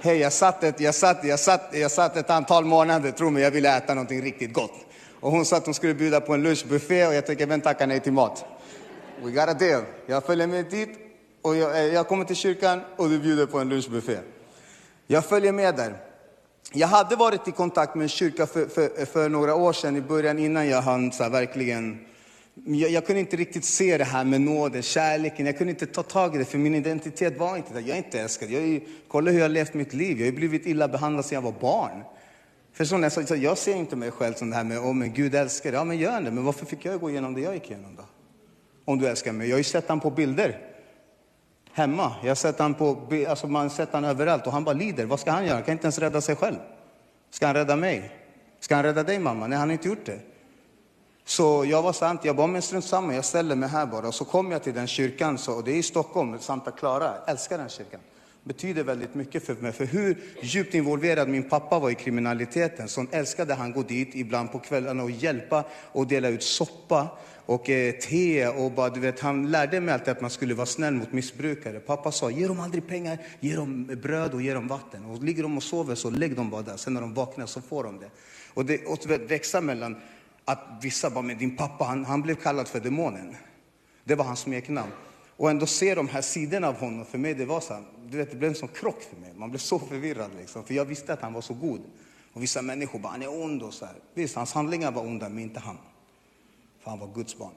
[0.00, 3.42] Hej, jag satt, ett, jag, satt, jag, satt, jag satt ett antal månader, tro mig,
[3.42, 4.74] jag ville äta någonting riktigt gott.
[5.20, 7.86] Och hon sa att hon skulle bjuda på en lunchbuffé och jag tänkte, vem tackar
[7.86, 8.44] nej till mat?
[9.22, 9.82] We got a deal.
[10.06, 10.88] Jag följer med dit
[11.42, 14.18] och jag, eh, jag kommer till kyrkan och du bjuder på en lunchbuffé.
[15.06, 15.96] Jag följer med där.
[16.72, 20.00] Jag hade varit i kontakt med en kyrka för, för, för några år sedan i
[20.00, 22.06] början innan jag hann så verkligen
[22.66, 25.46] jag, jag, kunde inte riktigt se det här med nåden, kärleken.
[25.46, 27.80] Jag kunde inte ta tag i det, för min identitet var inte där.
[27.80, 28.50] Jag är inte älskad.
[28.50, 30.20] Jag är, kolla hur jag har levt mitt liv.
[30.20, 32.02] Jag har blivit illa behandlad sedan jag var barn.
[32.72, 33.10] Förstår ni?
[33.10, 35.72] Så, jag ser inte mig själv som det här med, oh, men Gud älskar.
[35.72, 36.30] Ja, men gör det.
[36.30, 38.02] Men varför fick jag gå igenom det jag gick igenom då?
[38.84, 39.48] Om du älskar mig.
[39.48, 40.73] Jag har ju sett honom på bilder.
[41.76, 42.12] Hemma.
[42.22, 45.04] Jag har sett honom på, alltså man sett han överallt och han bara lider.
[45.04, 45.54] Vad ska han göra?
[45.54, 46.56] Han kan inte ens rädda sig själv.
[47.30, 48.12] Ska han rädda mig?
[48.60, 49.46] Ska han rädda dig mamma?
[49.46, 50.20] Nej, han har inte gjort det.
[51.24, 54.08] Så jag var sant, jag bara, men strunt samma, jag ställer mig här bara.
[54.08, 57.04] Och så kom jag till den kyrkan, så, och det är i Stockholm, Santa Clara,
[57.04, 58.00] jag älskar den kyrkan.
[58.42, 63.06] Betyder väldigt mycket för mig, för hur djupt involverad min pappa var i kriminaliteten, så
[63.10, 67.08] älskade han gå dit ibland på kvällarna och hjälpa och dela ut soppa
[67.46, 70.66] och eh, te och bara, du vet, han lärde mig alltid att man skulle vara
[70.66, 71.80] snäll mot missbrukare.
[71.80, 75.04] Pappa sa, ge dem aldrig pengar, ge dem bröd och ge dem vatten.
[75.04, 77.60] Och ligger de och sover så lägg dem bara där, sen när de vaknar så
[77.60, 78.10] får de det.
[78.54, 79.96] Och det och växa mellan
[80.44, 83.36] att vissa bara, men din pappa, han, han blev kallad för demonen.
[84.04, 84.92] Det var hans smeknamn.
[85.36, 88.16] Och ändå se de här sidorna av honom, för mig det var så här, du
[88.16, 89.32] vet, det blev en sån krock för mig.
[89.36, 91.80] Man blev så förvirrad liksom, för jag visste att han var så god.
[92.32, 93.94] Och vissa människor bara, han är ond och så här.
[94.14, 95.78] Visst, hans handlingar var onda, men inte han.
[96.84, 97.52] För han var Guds barn.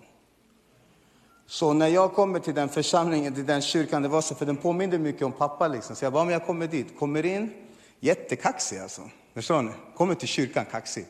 [1.46, 4.58] Så när jag kommer till den församlingen, till den kyrkan, det var så, för den
[4.58, 5.96] påminde mycket om pappa liksom.
[5.96, 7.54] Så jag bara, men jag kommer dit, kommer in,
[8.00, 9.02] jättekaxig alltså.
[9.34, 9.72] Förstår ni?
[9.96, 11.06] Kommer till kyrkan kaxig.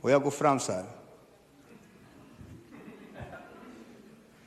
[0.00, 0.84] Och jag går fram så här.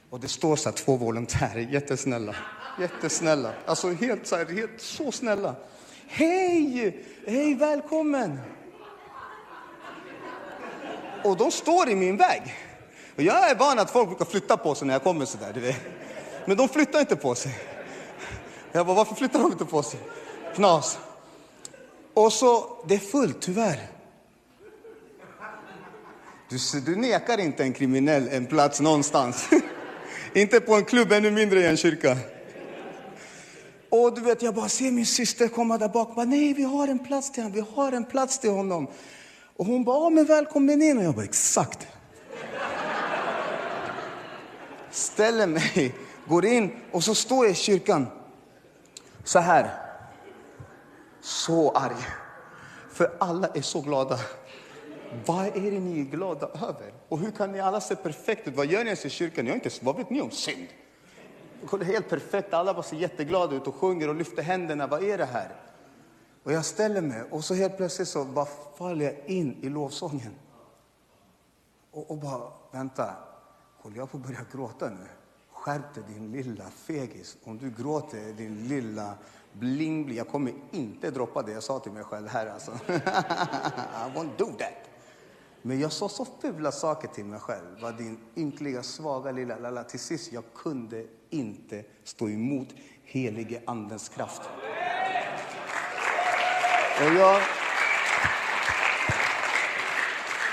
[0.10, 2.36] Och det står så här, två volontärer, jättesnälla.
[2.80, 3.54] Jättesnälla.
[3.66, 5.56] Alltså helt så här, helt så snälla.
[6.08, 7.06] Hej!
[7.28, 8.40] Hej, välkommen!
[11.24, 12.67] Och de står i min väg.
[13.18, 15.54] Och jag är van att folk brukar flytta på sig när jag kommer så där,
[15.54, 15.76] du vet.
[16.46, 17.52] Men de flyttar inte på sig.
[18.72, 20.00] Jag bara, varför flyttar de inte på sig?
[20.56, 21.00] Knas.
[22.14, 23.80] Och så, det är fullt tyvärr.
[26.50, 29.50] Du, du nekar inte en kriminell en plats någonstans.
[30.34, 32.18] Inte på en klubb, ännu mindre i en kyrka.
[33.90, 36.16] Och du vet, jag bara ser min syster komma där bak.
[36.16, 37.56] Bara, Nej, vi har en plats till honom.
[37.56, 38.88] Vi har en plats till honom.
[39.58, 40.98] Och hon bara, men välkommen in.
[40.98, 41.88] Och jag bara, exakt.
[44.98, 45.96] Ställer mig,
[46.28, 48.08] går in och så står jag i kyrkan.
[49.24, 49.70] Så här.
[51.22, 52.06] Så arg.
[52.90, 54.20] För alla är så glada.
[55.26, 56.94] Vad är det ni är glada över?
[57.10, 58.56] Och hur kan ni alla se perfekt ut?
[58.56, 59.46] Vad gör ni ens i kyrkan?
[59.46, 60.68] Ni inte, vad vet ni om synd?
[61.84, 64.88] Helt perfekt, alla bara ser jätteglada ut och sjunger och lyfter händerna.
[64.88, 65.56] Vad är det här?
[66.44, 70.36] Och jag ställer mig och så helt plötsligt så bara faller jag in i lovsången.
[71.92, 73.14] Och, och bara, vänta,
[73.88, 75.08] håller jag på att börja gråta nu?
[75.52, 77.38] Skärp dig din lilla fegis.
[77.44, 79.14] Om du gråter, din lilla
[79.54, 80.16] bling bling.
[80.16, 82.72] Jag kommer inte droppa det jag sa till mig själv här alltså.
[82.88, 84.90] I won't do that.
[85.62, 87.82] Men jag sa så fula saker till mig själv.
[87.82, 89.84] Vad din ynkliga, svaga lilla lalla.
[89.84, 92.68] Till sist, jag kunde inte stå emot
[93.04, 94.42] helige andens kraft.
[97.00, 97.42] Och jag,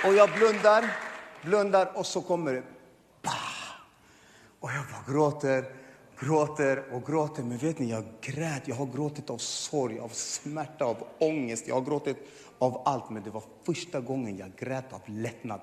[0.07, 0.97] och jag blundar,
[1.43, 2.63] blundar och så kommer det.
[4.65, 5.65] Och jag bara gråter,
[6.21, 7.43] gråter och gråter.
[7.43, 8.69] Men vet ni, jag grät.
[8.69, 11.69] Jag har gråtit av sorg, av smärta, av ångest.
[11.69, 12.17] Jag har gråtit
[12.59, 15.61] av allt, men det var första gången jag grät av lättnad.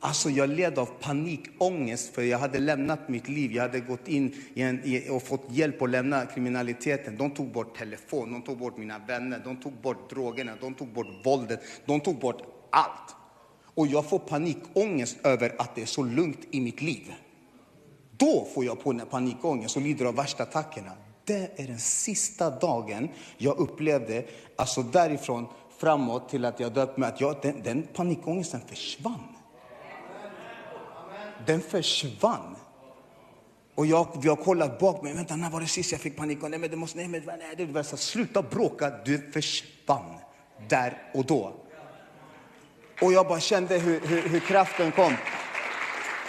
[0.00, 3.52] Alltså jag led av panikångest för jag hade lämnat mitt liv.
[3.52, 7.16] Jag hade gått in en, och fått hjälp att lämna kriminaliteten.
[7.16, 10.88] De tog bort telefon, de tog bort mina vänner, de tog bort drogerna, de tog
[10.88, 13.16] bort våldet, de tog bort allt.
[13.74, 17.12] Och jag får panikångest över att det är så lugnt i mitt liv.
[18.16, 20.92] Då får jag panikångest och lider av värsta attackerna.
[21.24, 24.24] Det är den sista dagen jag upplevde,
[24.56, 25.46] alltså därifrån
[25.78, 29.36] framåt till att jag döpt mig, att jag, den, den panikångesten försvann.
[31.46, 32.56] Den försvann.
[33.74, 36.38] Och jag, vi har kollat bak mig, vänta när var det sist jag fick panik?
[36.42, 40.18] Nej men det måste, nej men nej, det var så, sluta bråka, du försvann
[40.68, 41.52] där och då.
[43.02, 45.12] Och jag bara kände hur, hur, hur kraften kom.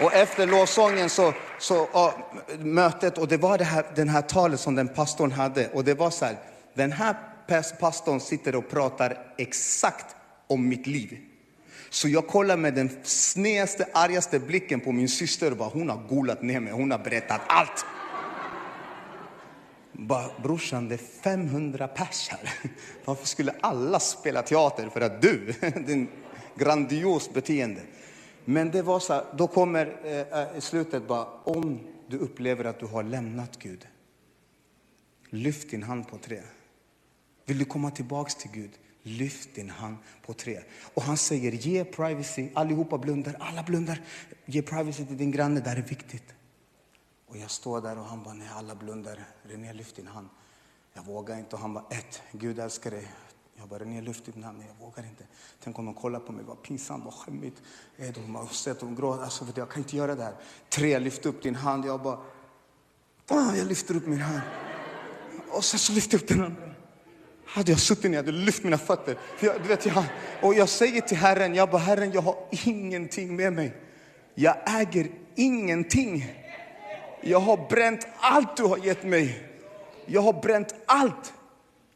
[0.01, 2.13] Och efter lovsången så, så och,
[2.59, 5.67] mötet, och det var det här, den här talet som den pastorn hade.
[5.67, 6.37] Och det var så här,
[6.73, 7.15] den här
[7.79, 10.15] pastorn sitter och pratar exakt
[10.47, 11.17] om mitt liv.
[11.89, 15.97] Så jag kollar med den snedaste, argaste blicken på min syster och bara, hon har
[16.09, 17.85] golat ner mig, hon har berättat allt.
[19.91, 22.53] Bara, brorsan, det är 500 pers här.
[23.05, 25.53] Varför skulle alla spela teater för att du?
[25.59, 26.07] Det är
[26.55, 27.81] grandios beteende.
[28.45, 32.65] Men det var så här, då kommer eh, eh, i slutet bara, om du upplever
[32.65, 33.87] att du har lämnat Gud,
[35.29, 36.41] lyft din hand på tre.
[37.45, 38.71] Vill du komma tillbaks till Gud?
[39.01, 40.59] Lyft din hand på tre.
[40.93, 44.01] Och han säger ge privacy, allihopa blundar, alla blundar.
[44.45, 46.33] Ge privacy till din granne, det här är viktigt.
[47.27, 49.19] Och jag står där och han bara, nej alla blundar.
[49.43, 50.29] René lyft din hand.
[50.93, 53.07] Jag vågar inte och han bara, ett, Gud älskar dig.
[53.59, 55.23] Jag bara, René lyft din hand, nej jag vågar inte.
[55.63, 57.61] Tänk om de kollar på mig, vad pinsamt, vad skämmigt.
[57.97, 59.23] De har sett de gråter.
[59.23, 60.33] alltså jag kan inte göra det här.
[60.69, 61.85] Tre, lyft upp din hand.
[61.85, 62.19] Jag bara,
[63.55, 64.41] jag lyfter upp min hand.
[65.49, 66.75] Och sen så lyfter jag upp den andra.
[67.45, 69.17] Hade jag suttit ner, jag hade lyft mina fötter.
[69.37, 70.03] För jag, du vet, jag,
[70.41, 73.75] och jag säger till Herren, jag bara, Herren jag har ingenting med mig.
[74.35, 76.25] Jag äger ingenting.
[77.21, 79.49] Jag har bränt allt du har gett mig.
[80.05, 81.33] Jag har bränt allt.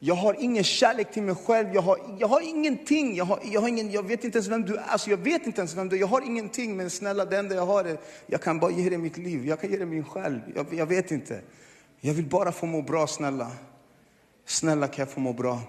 [0.01, 1.73] Jag har ingen kärlek till mig själv.
[1.73, 3.15] Jag har, jag har ingenting.
[3.15, 4.83] Jag, har, jag, har ingen, jag vet inte ens vem du är.
[4.87, 5.99] Alltså, jag vet inte ens vem du är.
[5.99, 6.77] Jag har ingenting.
[6.77, 9.47] Men snälla, det enda jag har är, jag kan bara ge dig mitt liv.
[9.47, 10.41] Jag kan ge dig min själ.
[10.55, 11.41] Jag, jag vet inte.
[11.99, 13.51] Jag vill bara få må bra, snälla.
[14.45, 15.61] Snälla kan jag få må bra?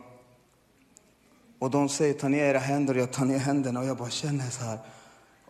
[1.59, 4.11] Och de säger ta ner era händer och jag tar ner händerna och jag bara
[4.11, 4.79] känner så här.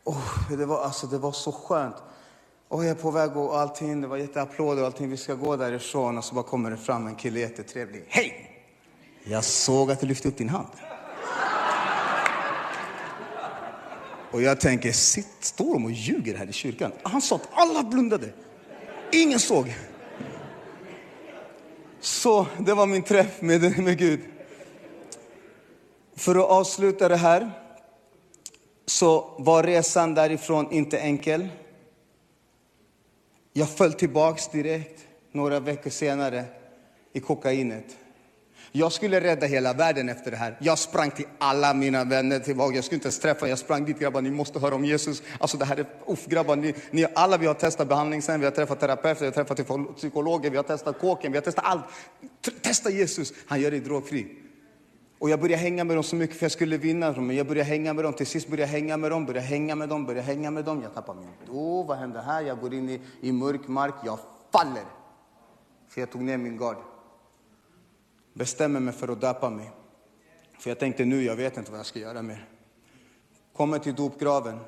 [0.04, 1.94] Oh, det, var, alltså, det var så skönt.
[2.68, 5.10] Och jag är på väg och allting, det var jätteapplåder och allting.
[5.10, 8.04] Vi ska gå därifrån och så bara kommer det fram en kille jättetrevlig.
[8.08, 8.49] Hej!
[9.24, 10.68] Jag såg att du lyfte upp din hand.
[14.30, 16.92] Och jag tänker, sitt, står de och ljuger här i kyrkan?
[17.02, 18.32] Han sa att alla blundade.
[19.12, 19.74] Ingen såg.
[22.00, 24.20] Så det var min träff med, med Gud.
[26.16, 27.50] För att avsluta det här
[28.86, 31.48] så var resan därifrån inte enkel.
[33.52, 36.44] Jag föll tillbaks direkt några veckor senare
[37.12, 37.96] i kokainet.
[38.72, 40.56] Jag skulle rädda hela världen efter det här.
[40.60, 42.74] Jag sprang till alla mina vänner tillbaka.
[42.74, 45.22] Jag skulle inte ens träffa, jag sprang dit grabbar, ni måste höra om Jesus.
[45.38, 48.46] Alltså det här är, uff grabbar, ni, ni, alla vi har testat behandling sen, vi
[48.46, 51.84] har träffat terapeuter, vi har träffat psykologer, vi har testat kåken, vi har testat allt.
[52.62, 54.36] Testa Jesus, han gör dig drogfri.
[55.18, 57.26] Och jag började hänga med dem så mycket för jag skulle vinna dem.
[57.26, 59.74] Men jag började hänga med dem, till sist började jag hänga med dem, började hänga
[59.74, 60.82] med dem, började hänga med dem.
[60.82, 62.42] Jag tappar min då, vad händer här?
[62.42, 64.18] Jag går in i, i mörk mark, jag
[64.52, 64.84] faller.
[65.88, 66.76] För jag tog ner min gard
[68.32, 69.70] bestämmer mig för att döpa mig.
[70.58, 72.48] För jag tänkte nu, jag vet inte vad jag ska göra mer.
[73.52, 74.58] Kommer till dopgraven,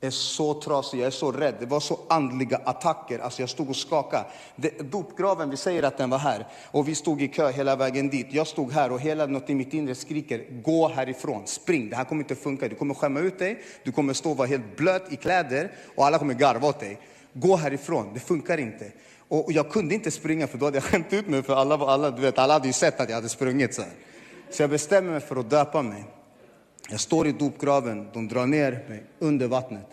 [0.00, 1.54] är så trasig, jag är så rädd.
[1.60, 4.24] Det var så andliga attacker, alltså jag stod och skakade.
[4.56, 8.08] Det, dopgraven, vi säger att den var här, och vi stod i kö hela vägen
[8.08, 8.26] dit.
[8.30, 12.04] Jag stod här och hela något i mitt inre skriker, gå härifrån, spring, det här
[12.04, 12.68] kommer inte funka.
[12.68, 16.06] Du kommer skämma ut dig, du kommer stå och vara helt blöt i kläder och
[16.06, 17.00] alla kommer garva åt dig.
[17.32, 18.92] Gå härifrån, det funkar inte.
[19.28, 22.10] Och jag kunde inte springa för då hade jag skämt ut mig för alla, alla,
[22.10, 23.74] du vet, alla hade ju sett att jag hade sprungit.
[23.74, 23.82] Så,
[24.50, 26.04] så jag bestämmer mig för att döpa mig.
[26.90, 29.86] Jag står i dopgraven, de drar ner mig under vattnet.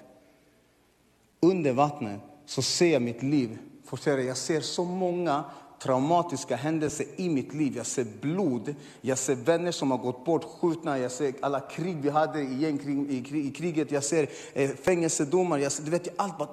[1.40, 3.58] Under vattnet så ser jag mitt liv.
[4.06, 5.44] Jag ser så många
[5.84, 7.74] traumatiska händelser i mitt liv.
[7.78, 11.98] Jag ser blod, jag ser vänner som har gått bort skjutna, jag ser alla krig
[12.02, 16.20] vi hade i, gängkrig, i, i kriget, jag ser eh, fängelsedomar, jag ser, du vet,
[16.20, 16.50] allt bara...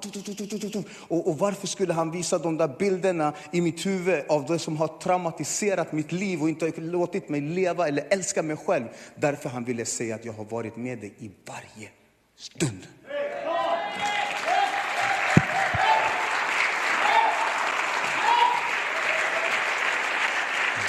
[1.09, 4.77] Och, och varför skulle han visa de där bilderna i mitt huvud av det som
[4.77, 8.85] har traumatiserat mitt liv och inte låtit mig leva eller älska mig själv?
[9.15, 11.89] Därför han ville säga att jag har varit med dig i varje
[12.37, 12.87] stund.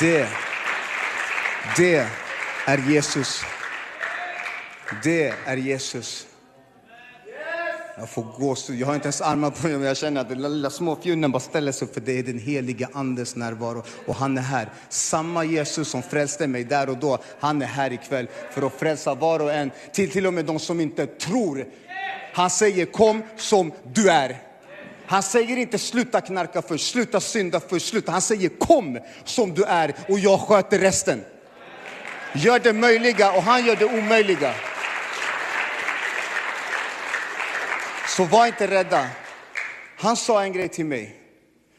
[0.01, 0.27] Det,
[1.77, 2.07] det
[2.67, 3.41] är Jesus.
[5.03, 6.27] Det är Jesus.
[7.97, 8.79] Jag får gåshud.
[8.79, 11.39] Jag har inte ens armar på mig, men jag känner att den lilla småfjunnen bara
[11.39, 13.83] ställer sig upp, för det är den heliga Andes närvaro.
[14.05, 14.69] Och han är här.
[14.89, 19.15] Samma Jesus som frälste mig där och då, han är här ikväll för att frälsa
[19.15, 21.65] var och en, till, till och med de som inte tror.
[22.33, 24.50] Han säger kom som du är.
[25.05, 28.11] Han säger inte sluta knarka först, sluta synda först, sluta.
[28.11, 31.23] Han säger kom som du är och jag sköter resten.
[32.33, 34.53] gör det möjliga och han gör det omöjliga.
[38.07, 39.07] Så var inte rädda.
[39.97, 41.21] Han sa en grej till mig.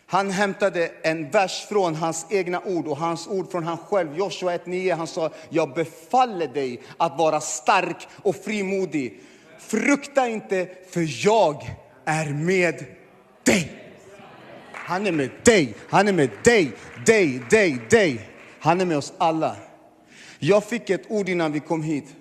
[0.06, 4.18] Han hämtade en vers från hans egna ord och hans ord från han själv.
[4.18, 4.96] Joshua 1.9.
[4.96, 9.20] Han sa, jag befaller dig att vara stark och frimodig.
[9.58, 11.70] Frukta inte, för jag
[12.04, 12.84] är med
[13.42, 13.78] dig.
[14.72, 16.72] Han är med dig, han är med dig,
[17.06, 18.28] dig, dig, dig.
[18.60, 19.56] Han är med oss alla.
[20.38, 22.16] Jag fick ett ord innan vi kom hit.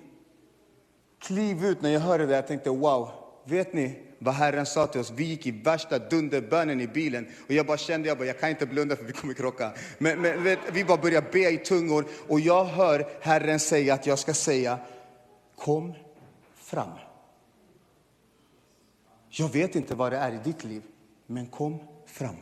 [1.20, 2.34] Kliv ut när jag hörde det.
[2.34, 3.10] Jag tänkte wow,
[3.44, 5.10] vet ni vad Herren sa till oss?
[5.10, 8.50] Vi gick i värsta dunderbönen i bilen och jag bara kände, jag, bara, jag kan
[8.50, 9.72] inte blunda för vi kommer krocka.
[9.98, 14.06] Men, men vet, vi bara började be i tungor och jag hör Herren säga att
[14.06, 14.78] jag ska säga,
[15.56, 15.94] kom
[16.54, 16.90] fram.
[19.28, 20.82] Jag vet inte vad det är i ditt liv,
[21.26, 22.36] men kom fram.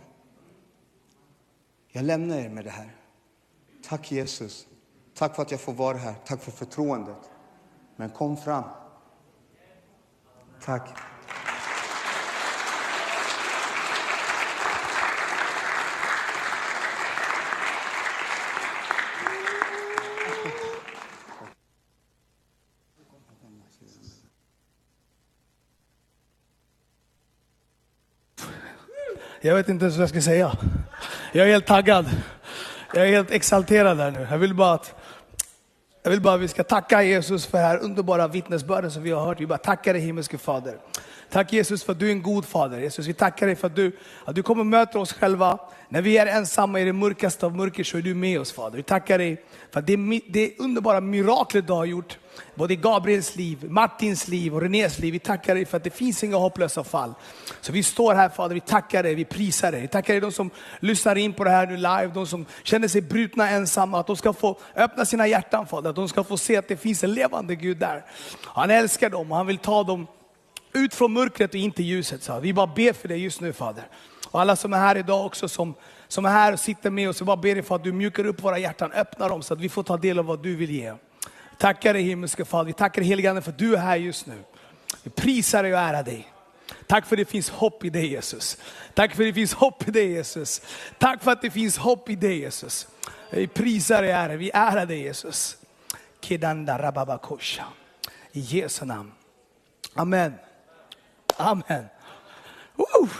[1.88, 2.96] Jag lämnar er med det här.
[3.82, 4.66] Tack Jesus.
[5.14, 6.14] Tack för att jag får vara här.
[6.24, 7.30] Tack för förtroendet.
[7.96, 8.64] Men kom fram.
[10.60, 10.98] Tack.
[29.42, 30.52] Jag vet inte ens vad jag ska säga.
[31.32, 32.10] Jag är helt taggad.
[32.94, 34.26] Jag är helt exalterad här nu.
[34.30, 34.94] Jag vill bara att
[36.02, 39.10] jag vill bara att vi ska tacka Jesus för det här underbara vittnesbörden som vi
[39.10, 39.40] har hört.
[39.40, 40.76] Vi bara tackar dig himmelske Fader.
[41.30, 42.78] Tack Jesus för att du är en god Fader.
[42.78, 45.58] Jesus, vi tackar dig för att du, att du kommer möta oss själva.
[45.88, 48.76] När vi är ensamma i det mörkaste av mörker så är du med oss Fader.
[48.76, 52.18] Vi tackar dig för det, det underbara miraklet du har gjort,
[52.54, 55.12] både i Gabriels liv, Martins liv och Renés liv.
[55.12, 57.14] Vi tackar dig för att det finns inga hopplösa fall.
[57.60, 59.80] Så vi står här Fader, vi tackar dig, vi prisar dig.
[59.80, 60.50] Vi tackar dig de som
[60.80, 64.16] lyssnar in på det här nu live, de som känner sig brutna ensamma, att de
[64.16, 67.14] ska få öppna sina hjärtan Fader, att de ska få se att det finns en
[67.14, 68.04] levande Gud där.
[68.44, 70.06] Han älskar dem och han vill ta dem
[70.72, 72.22] ut från mörkret och in till ljuset.
[72.22, 73.84] Så vi bara ber för dig just nu Fader.
[74.30, 75.74] Och alla som är här idag också som
[76.12, 77.20] som är här och sitter med oss.
[77.20, 79.60] vi bara ber dig för att du mjukar upp våra hjärtan, öppnar dem så att
[79.60, 80.94] vi får ta del av vad du vill ge.
[81.60, 84.26] Tackar dig himmelske Fader, vi tackar dig helige Ande för att du är här just
[84.26, 84.44] nu.
[85.02, 86.32] Vi prisar dig och ärar dig.
[86.86, 88.58] Tack för att det finns hopp i dig Jesus.
[88.94, 90.62] Tack för att det finns hopp i dig Jesus.
[90.98, 92.88] Tack för att det finns hopp i dig Jesus.
[93.30, 95.56] Vi prisar dig Herre, vi ärar dig Jesus.
[96.20, 97.64] Kedanda rababakosha.
[98.32, 99.12] I Jesu namn.
[99.94, 100.34] Amen.
[101.36, 101.84] Amen.
[102.78, 103.10] Uh.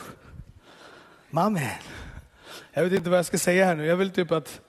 [1.35, 1.79] Amen.
[2.73, 3.87] Jag vet inte vad jag ska säga här nu.
[3.87, 4.61] Jag vill typ att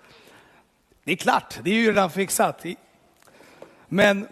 [1.03, 2.65] det är klart, det är ju redan fixat.
[3.93, 4.27] Men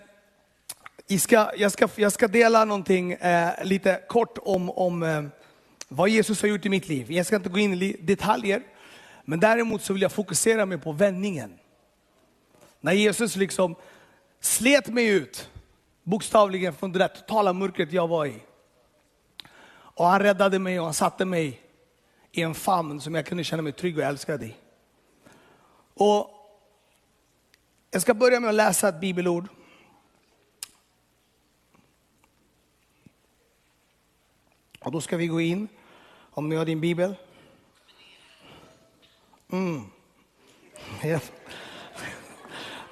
[1.08, 5.24] jag ska, jag ska, jag ska dela någonting eh, lite kort om, om eh,
[5.88, 7.12] vad Jesus har gjort i mitt liv.
[7.12, 8.64] Jag ska inte gå in i detaljer,
[9.26, 11.54] men däremot så vill jag fokusera mig på vändningen.
[12.82, 13.76] När Jesus liksom
[14.40, 15.50] slet mig ut,
[16.04, 18.36] bokstavligen från det där totala mörkret jag var i.
[19.72, 21.62] Och han räddade mig och han satte mig
[22.32, 24.56] i en famn som jag kunde känna mig trygg och älskad i.
[25.94, 26.39] Och
[27.92, 29.48] jag ska börja med att läsa ett bibelord.
[34.80, 35.68] Och då ska vi gå in,
[36.32, 37.16] om ni har din bibel.
[39.52, 39.84] Mm.
[41.04, 41.20] Ja.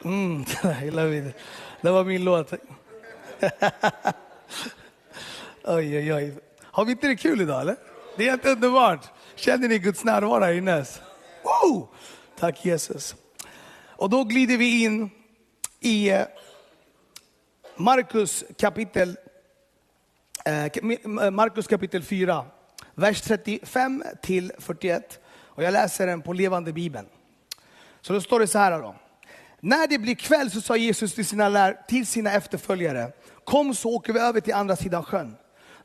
[0.04, 0.45] Mm,
[0.84, 1.36] I love it.
[1.82, 2.54] Det var min låt.
[5.64, 6.34] oj, oj, oj.
[6.64, 7.76] Har vi inte det kul idag eller?
[8.16, 9.06] Det är helt underbart.
[9.36, 10.86] Känner ni Guds närvaro här inne?
[11.43, 11.88] Wow!
[12.39, 13.16] Tack Jesus.
[13.98, 15.10] Och då glider vi in
[15.80, 16.22] i eh,
[17.76, 19.18] Markus kapitel,
[20.45, 22.45] eh, Markus kapitel 4,
[22.95, 25.20] vers 35 till 41.
[25.28, 27.08] Och jag läser den på levande bibeln.
[28.02, 28.95] Så då står det så här då.
[29.60, 33.12] När det blir kväll så sa Jesus till sina, till sina efterföljare,
[33.43, 35.36] kom så åker vi över till andra sidan sjön.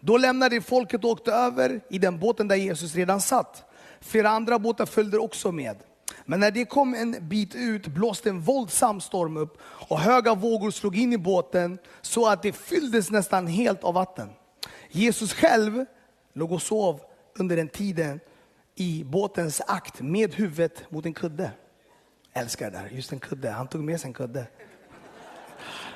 [0.00, 3.64] Då lämnade folket och åkte över i den båten där Jesus redan satt.
[4.00, 5.76] Flera andra båtar följde också med.
[6.24, 10.70] Men när de kom en bit ut blåste en våldsam storm upp och höga vågor
[10.70, 14.28] slog in i båten så att det fylldes nästan helt av vatten.
[14.90, 15.84] Jesus själv
[16.32, 17.00] låg och sov
[17.34, 18.20] under den tiden
[18.74, 21.50] i båtens akt med huvudet mot en kudde.
[22.32, 23.50] Jag älskar det där, just en kudde.
[23.50, 24.46] Han tog med sig en kudde.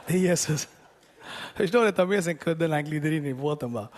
[0.06, 0.68] Det är Jesus.
[1.54, 1.92] Förstår du?
[1.92, 3.72] tar med sig en kudde när han glider in i båten.
[3.72, 3.88] Bara.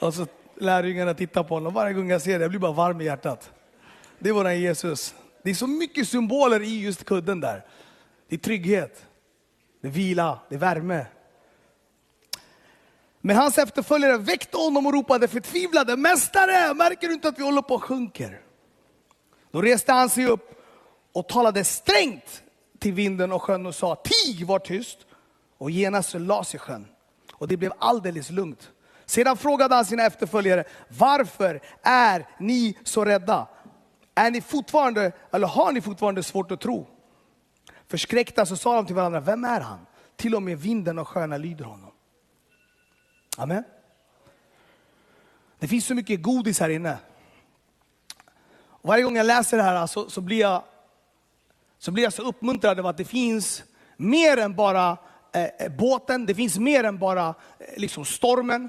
[0.00, 1.74] Och så lärjungarna tittar på honom.
[1.74, 3.52] Varje gång jag ser det, jag blir bara varm i hjärtat.
[4.18, 5.14] Det är våran Jesus.
[5.44, 7.64] Det är så mycket symboler i just kudden där.
[8.28, 9.06] Det är trygghet,
[9.80, 11.06] det är vila, det är värme.
[13.20, 17.62] Men hans efterföljare väckte honom och ropade förtvivlade, Mästare, märker du inte att vi håller
[17.62, 18.40] på att sjunker?
[19.50, 20.64] Då reste han sig upp
[21.12, 22.42] och talade strängt
[22.78, 24.98] till vinden och sjön och sa, tig var tyst.
[25.58, 26.86] Och genast la sig sjön.
[27.32, 28.70] Och det blev alldeles lugnt.
[29.06, 33.46] Sedan frågade han sina efterföljare, varför är ni så rädda?
[34.14, 36.86] Är ni fortfarande, eller har ni fortfarande svårt att tro?
[37.86, 39.86] Förskräckta så sa de till varandra, vem är han?
[40.16, 41.90] Till och med vinden och sjöarna lyder honom.
[43.36, 43.64] Amen.
[45.58, 46.98] Det finns så mycket godis här inne.
[48.82, 50.62] Varje gång jag läser det här så, så, blir jag,
[51.78, 53.64] så blir jag så uppmuntrad av att det finns
[53.96, 54.98] mer än bara
[55.32, 57.34] eh, eh, båten, det finns mer än bara eh,
[57.76, 58.68] liksom stormen.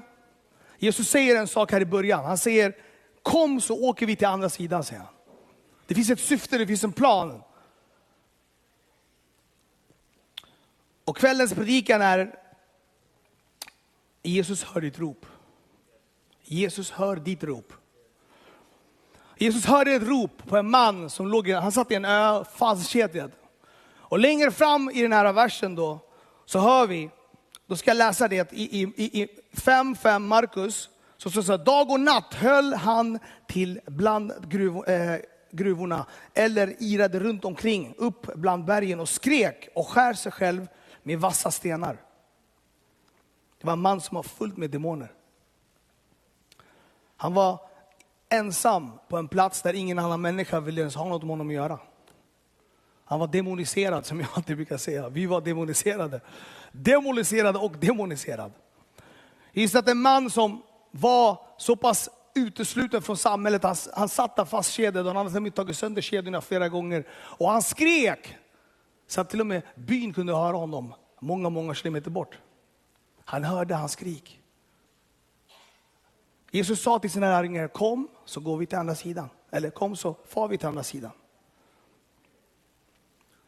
[0.78, 2.24] Jesus säger en sak här i början.
[2.24, 2.76] Han säger,
[3.22, 5.15] kom så åker vi till andra sidan, säger han.
[5.86, 7.42] Det finns ett syfte, det finns en plan.
[11.04, 12.38] Och kvällens predikan är,
[14.22, 15.26] Jesus hör ditt rop.
[16.42, 17.72] Jesus hör ditt rop.
[19.38, 23.32] Jesus hörde ett rop på en man som låg, han satt i en ö fastkedjad.
[23.94, 25.98] Och längre fram i den här versen då,
[26.44, 27.10] så hör vi,
[27.66, 31.64] då ska jag läsa det i, i, i 5.5 Markus, så står det så här,
[31.64, 33.18] dag och natt höll han
[33.48, 35.20] till bland gruv, eh,
[35.56, 40.68] gruvorna, eller irade runt omkring, upp bland bergen och skrek och skär sig själv
[41.02, 41.98] med vassa stenar.
[43.60, 45.12] Det var en man som var fullt med demoner.
[47.16, 47.60] Han var
[48.28, 51.54] ensam på en plats där ingen annan människa ville ens ha något med honom att
[51.54, 51.78] göra.
[53.04, 55.08] Han var demoniserad som jag alltid brukar säga.
[55.08, 56.20] Vi var demoniserade.
[56.72, 58.52] Demoniserade och demoniserad.
[59.52, 64.44] Just att en man som var så pass utesluten från samhället, han, han satt där
[64.44, 67.06] fastkedjad och han hade tagit sönder kedjorna flera gånger.
[67.12, 68.36] Och han skrek
[69.06, 72.38] så att till och med byn kunde höra honom många, många kilometer bort.
[73.24, 74.40] Han hörde hans skrik.
[76.50, 79.28] Jesus sa till sina lärjungar, kom så går vi till andra sidan.
[79.50, 81.10] Eller kom så far vi till andra sidan.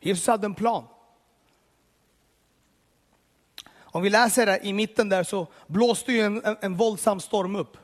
[0.00, 0.84] Jesus hade en plan.
[3.76, 7.56] Om vi läser där i mitten där så blåste ju en, en, en våldsam storm
[7.56, 7.76] upp.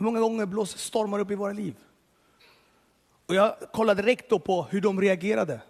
[0.00, 1.76] Hur många gånger blåser stormar upp i våra liv?
[3.26, 5.60] Och jag kollade direkt då på hur de reagerade.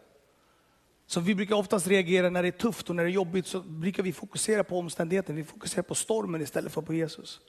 [1.06, 3.60] Så vi brukar oftast reagera när det är tufft och när det är jobbigt så
[3.60, 5.36] brukar vi fokusera på omständigheten.
[5.36, 7.40] Vi fokuserar på stormen istället för på Jesus.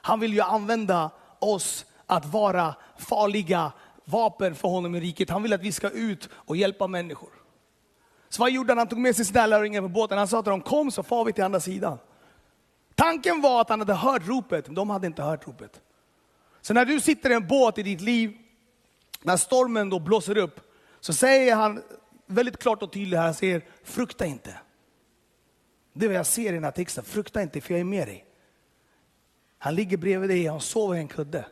[0.00, 3.72] Han vill ju använda oss att vara farliga
[4.04, 5.30] vapen för honom i riket.
[5.30, 7.30] Han vill att vi ska ut och hjälpa människor.
[8.28, 8.78] Så vad gjorde han?
[8.78, 10.18] Han tog med sig sina lärjungar på båten.
[10.18, 11.98] Han sa till dem, kom så far vi till andra sidan.
[12.98, 15.80] Tanken var att han hade hört ropet, men de hade inte hört ropet.
[16.60, 18.38] Så när du sitter i en båt i ditt liv,
[19.22, 20.60] när stormen då blåser upp,
[21.00, 21.82] så säger han
[22.26, 24.58] väldigt klart och tydligt här, han säger, frukta inte.
[25.92, 28.08] Det är vad jag ser i den här texten, frukta inte för jag är med
[28.08, 28.24] dig.
[29.58, 31.46] Han ligger bredvid dig, han sover i en kudde.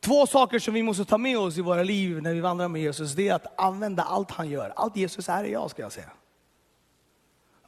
[0.00, 2.82] Två saker som vi måste ta med oss i våra liv när vi vandrar med
[2.82, 4.72] Jesus, det är att använda allt han gör.
[4.76, 6.10] Allt Jesus är är jag, ska jag säga.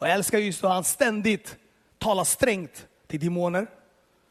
[0.05, 1.57] Och jag älskar just då han ständigt
[1.99, 3.67] talar strängt till demoner.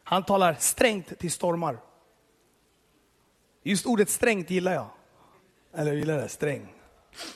[0.04, 1.78] Han talar strängt till stormar.
[3.64, 4.88] Just ordet strängt gillar jag.
[5.74, 6.74] Eller gillar det, sträng.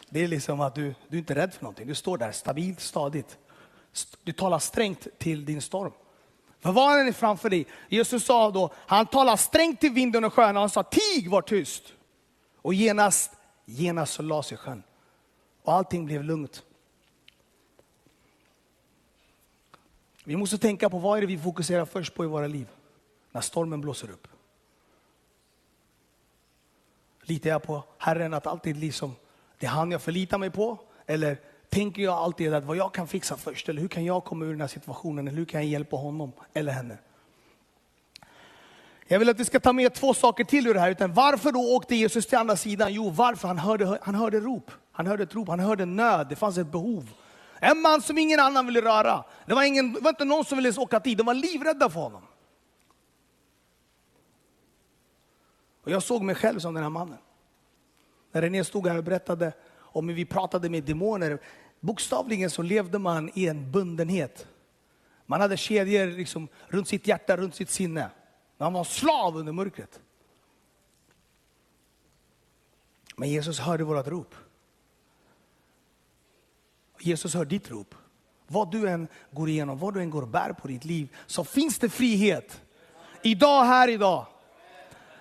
[0.09, 1.87] Det är liksom att du, du är inte rädd för någonting.
[1.87, 3.37] Du står där stabilt, stadigt.
[4.23, 5.91] Du talar strängt till din storm.
[6.59, 7.67] För vad är framför dig?
[7.89, 11.83] Jesus sa då, han talar strängt till vinden och sjön han sa tig var tyst.
[12.61, 13.31] Och genast,
[13.65, 14.83] genast så la sig sjön.
[15.63, 16.63] Och allting blev lugnt.
[20.27, 22.67] Vi måste tänka på vad är det vi fokuserar först på i våra liv
[23.31, 24.27] när stormen blåser upp.
[27.23, 29.15] Litar jag på Herren att alltid liksom,
[29.59, 30.77] det är han jag förlitar mig på?
[31.05, 31.37] Eller
[31.69, 34.49] tänker jag alltid att vad jag kan fixa först, eller hur kan jag komma ur
[34.49, 36.97] den här situationen, eller hur kan jag hjälpa honom eller henne?
[39.07, 40.91] Jag vill att vi ska ta med två saker till ur det här.
[40.91, 42.93] Utan varför då åkte Jesus till andra sidan?
[42.93, 43.47] Jo, varför?
[43.47, 44.71] Han hörde, han hörde rop.
[44.91, 47.09] Han hörde ett rop, han hörde nöd, det fanns ett behov.
[47.61, 49.23] En man som ingen annan ville röra.
[49.45, 51.99] Det var, ingen, det var inte någon som ville åka dit, de var livrädda för
[51.99, 52.23] honom.
[55.83, 57.17] Och jag såg mig själv som den här mannen.
[58.31, 61.39] När René stod här och berättade om hur vi pratade med demoner.
[61.79, 64.47] Bokstavligen så levde man i en bundenhet.
[65.25, 68.09] Man hade kedjor liksom runt sitt hjärta, runt sitt sinne.
[68.57, 69.99] Man var slav under mörkret.
[73.15, 74.35] Men Jesus hörde vårt rop.
[76.99, 77.95] Jesus hör ditt rop.
[78.47, 81.43] Vad du än går igenom, vad du än går och bär på ditt liv, så
[81.43, 82.61] finns det frihet.
[83.21, 84.25] Idag, här idag.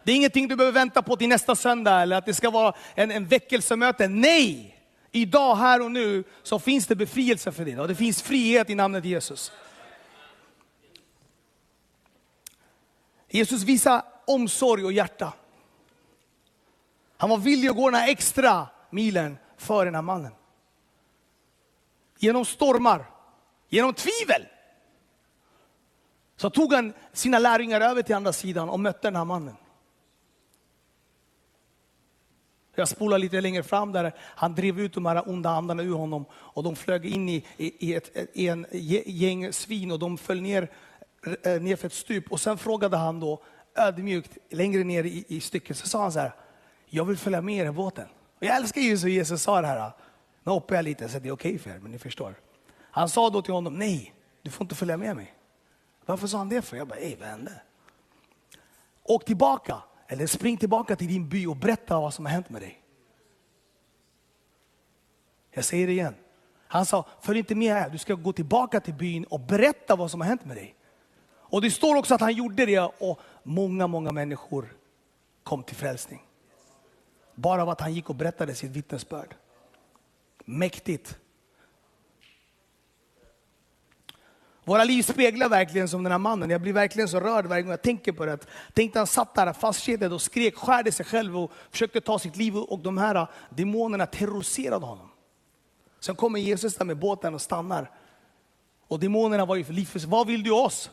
[0.04, 2.74] Det är ingenting du behöver vänta på till nästa söndag eller att det ska vara
[2.94, 4.08] en, en väckelsemöte.
[4.08, 4.72] Nej!
[5.12, 7.80] Idag, här och nu, så finns det befrielse för dig.
[7.80, 9.52] Och det finns frihet i namnet Jesus.
[13.28, 15.32] Jesus visar omsorg och hjärta.
[17.16, 20.32] Han var villig att gå den här extra milen för den här mannen.
[22.18, 23.10] Genom stormar,
[23.68, 24.46] genom tvivel.
[26.36, 29.56] Så tog han sina lärjungar över till andra sidan och mötte den här mannen.
[32.74, 36.24] Jag spolar lite längre fram där han drev ut de här onda andarna ur honom
[36.32, 38.66] och de flög in i, i, ett, i en
[39.06, 40.70] gäng svin och de föll ner,
[41.44, 42.32] eh, ner för ett stup.
[42.32, 43.42] Och sen frågade han då
[43.74, 46.32] ödmjukt längre ner i, i stycket, så sa han så här,
[46.86, 48.06] jag vill följa med er i båten.
[48.38, 49.92] Och jag älskar ju så Jesus sa det här.
[50.46, 52.34] Nu hoppar jag lite så det är okej okay för er, men ni förstår.
[52.80, 55.34] Han sa då till honom, nej, du får inte följa med mig.
[56.04, 56.76] Varför sa han det för?
[56.76, 57.62] Jag bara, ej vad hände?
[59.02, 62.62] Åk tillbaka eller spring tillbaka till din by och berätta vad som har hänt med
[62.62, 62.82] dig.
[65.50, 66.14] Jag säger det igen.
[66.66, 70.10] Han sa, följ inte med här, du ska gå tillbaka till byn och berätta vad
[70.10, 70.74] som har hänt med dig.
[71.28, 74.76] Och det står också att han gjorde det och många, många människor
[75.42, 76.22] kom till frälsning.
[77.34, 79.34] Bara av att han gick och berättade sitt vittnesbörd.
[80.48, 81.18] Mäktigt.
[84.64, 86.50] Våra liv speglar verkligen som den här mannen.
[86.50, 88.46] Jag blir verkligen så rörd varje gång jag tänker på det.
[88.72, 92.56] Tänk han satt där fastkedjad och skrek, skärde sig själv och försökte ta sitt liv
[92.56, 95.10] och de här äh, demonerna terroriserade honom.
[96.00, 97.90] Sen kommer Jesus där med båten och stannar.
[98.88, 100.90] Och demonerna var ju för liv Vad vill du oss?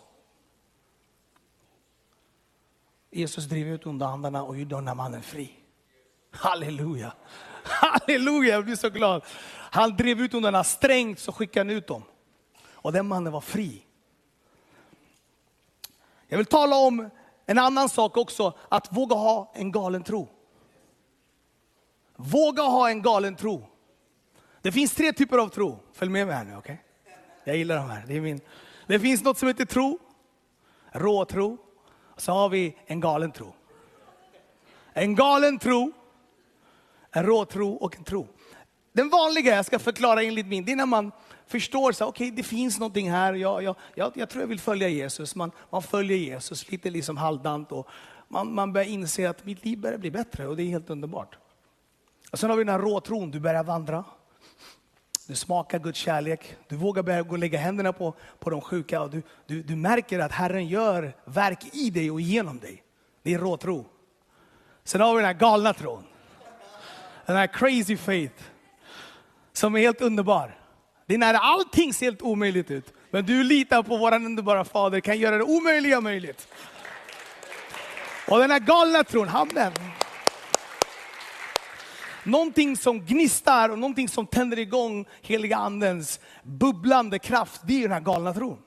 [3.12, 5.52] Jesus drev ut onda andarna och gjorde den här mannen fri.
[6.32, 7.14] Halleluja!
[7.70, 9.24] Halleluja, jag blir så glad.
[9.72, 12.04] Han drev ut hundarna strängt så skickade han ut dem.
[12.72, 13.86] Och den mannen var fri.
[16.28, 17.10] Jag vill tala om
[17.46, 20.30] en annan sak också, att våga ha en galen tro.
[22.16, 23.66] Våga ha en galen tro.
[24.62, 25.80] Det finns tre typer av tro.
[25.94, 26.84] Följ med mig här nu, okej?
[27.04, 27.16] Okay?
[27.44, 28.04] Jag gillar de här.
[28.08, 28.42] Det, är min.
[28.88, 30.00] det finns något som heter tro,
[30.92, 31.58] råtro,
[32.16, 33.54] och så har vi en galen tro.
[34.94, 35.92] En galen tro,
[37.14, 38.28] en råtro och en tro.
[38.94, 41.12] Den vanliga, jag ska förklara enligt min, det är när man
[41.48, 44.60] förstår så okej okay, det finns någonting här, jag, jag, jag, jag, tror jag vill
[44.60, 45.36] följa Jesus.
[45.36, 47.88] Man, man följer Jesus lite liksom halvdant och
[48.28, 51.38] man, man börjar inse att mitt liv börjar bli bättre och det är helt underbart.
[52.32, 54.06] Och sen har vi den här råtron, du börjar vandra.
[55.28, 59.02] Du smakar Guds kärlek, du vågar börja gå och lägga händerna på, på de sjuka
[59.02, 62.84] och du, du, du märker att Herren gör verk i dig och genom dig.
[63.24, 63.86] Det är råtro.
[64.84, 66.04] Sen har vi den här galna tron.
[67.26, 68.44] Den här crazy faith.
[69.54, 70.60] Som är helt underbar.
[71.06, 72.94] Det är när allting ser helt omöjligt ut.
[73.12, 76.48] Men du litar på vår underbara Fader, kan göra det omöjliga möjligt.
[78.28, 79.72] Och den här galna tron, amen.
[82.24, 87.92] Någonting som gnistar och någonting som tänder igång heliga andens bubblande kraft, det är den
[87.92, 88.58] här galna tron.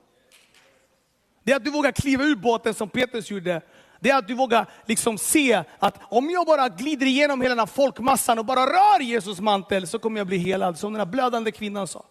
[1.45, 3.61] Det är att du vågar kliva ur båten som Petrus gjorde.
[4.07, 7.59] Det är att du vågar liksom se att om jag bara glider igenom hela den
[7.59, 11.07] här folkmassan och bara rör Jesus mantel så kommer jag bli helad, som den här
[11.07, 12.05] blödande kvinnan sa.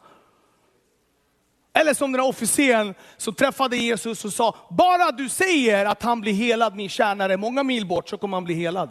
[1.73, 6.21] Eller som den här officeren som träffade Jesus och sa, bara du säger att han
[6.21, 8.89] blir helad, min tjänare, många mil bort, så kommer han bli helad.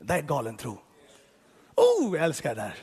[0.00, 0.78] Det är galen tro.
[1.74, 2.74] Oh, jag älskar det där.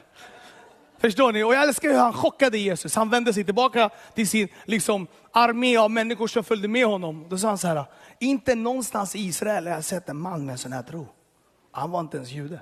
[1.02, 1.44] Förstår ni?
[1.44, 2.96] Och jag älskar hur han chockade Jesus.
[2.96, 7.26] Han vände sig tillbaka till sin liksom, armé av människor som följde med honom.
[7.30, 7.86] Då sa han så här,
[8.22, 11.08] inte någonstans i Israel har jag sett en man med en sån här tro.
[11.72, 12.62] Han var inte ens jude.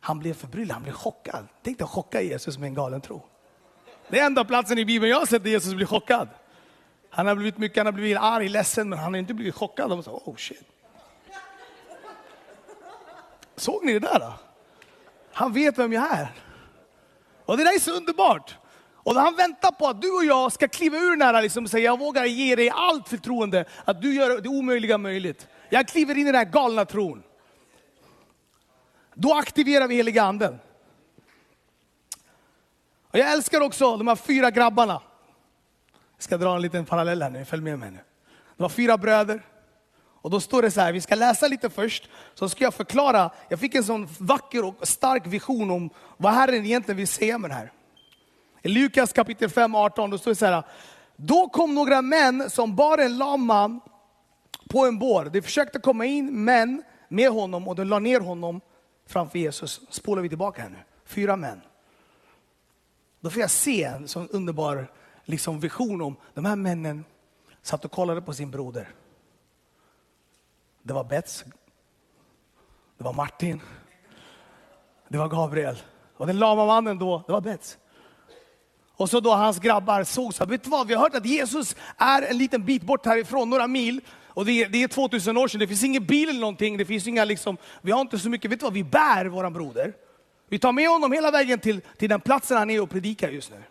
[0.00, 1.48] Han blev förbryllad, han blev chockad.
[1.62, 3.22] Tänk dig att chocka Jesus med en galen tro.
[4.08, 6.28] Det är enda platsen i Bibeln jag har sett där Jesus blir chockad.
[7.10, 9.90] Han har blivit mycket, han har blivit arg, ledsen, men han har inte blivit chockad.
[9.90, 10.66] De sa, oh shit.
[13.56, 14.18] Såg ni det där?
[14.18, 14.32] Då?
[15.32, 16.32] Han vet vem jag är.
[17.44, 18.56] Och det där är så underbart.
[19.04, 21.70] Och han väntar på att du och jag ska kliva ur den här liksom, och
[21.70, 25.48] säga, jag vågar ge dig allt förtroende, att du gör det omöjliga möjligt.
[25.68, 27.22] Jag kliver in i den här galna tron.
[29.14, 30.58] Då aktiverar vi heliga anden.
[33.10, 35.00] Och jag älskar också de här fyra grabbarna.
[36.16, 38.00] Jag ska dra en liten parallell här nu, följ med mig nu.
[38.56, 39.42] Det var fyra bröder.
[40.22, 43.30] Och då står det så här, vi ska läsa lite först, så ska jag förklara.
[43.48, 47.50] Jag fick en sån vacker och stark vision om vad Herren egentligen vill säga med
[47.50, 47.72] det här.
[48.62, 50.62] I Lukas kapitel 5, 18, då står det så här.
[51.16, 53.80] Då kom några män som bar en lam man
[54.68, 55.24] på en bår.
[55.24, 58.60] De försökte komma in män med honom och de la ner honom
[59.06, 59.80] framför Jesus.
[59.90, 60.78] Spolar vi tillbaka här nu.
[61.04, 61.60] Fyra män.
[63.20, 64.92] Då får jag se en sån underbar
[65.24, 67.04] liksom, vision om de här männen
[67.62, 68.88] satt och kollade på sin broder.
[70.82, 71.44] Det var Bets,
[72.98, 73.60] det var Martin,
[75.08, 75.76] det var Gabriel.
[76.16, 77.78] Och den lama mannen då, det var Bets.
[78.96, 81.76] Och så då hans grabbar såg så vet du vad, vi har hört att Jesus
[81.96, 84.00] är en liten bit bort härifrån, några mil.
[84.26, 86.84] Och det är, det är 2000 år sedan, det finns ingen bil eller någonting, det
[86.84, 89.92] finns inga liksom, vi har inte så mycket, vet du vad, vi bär våran broder.
[90.48, 93.50] Vi tar med honom hela vägen till, till den platsen han är och predikar just
[93.50, 93.62] nu.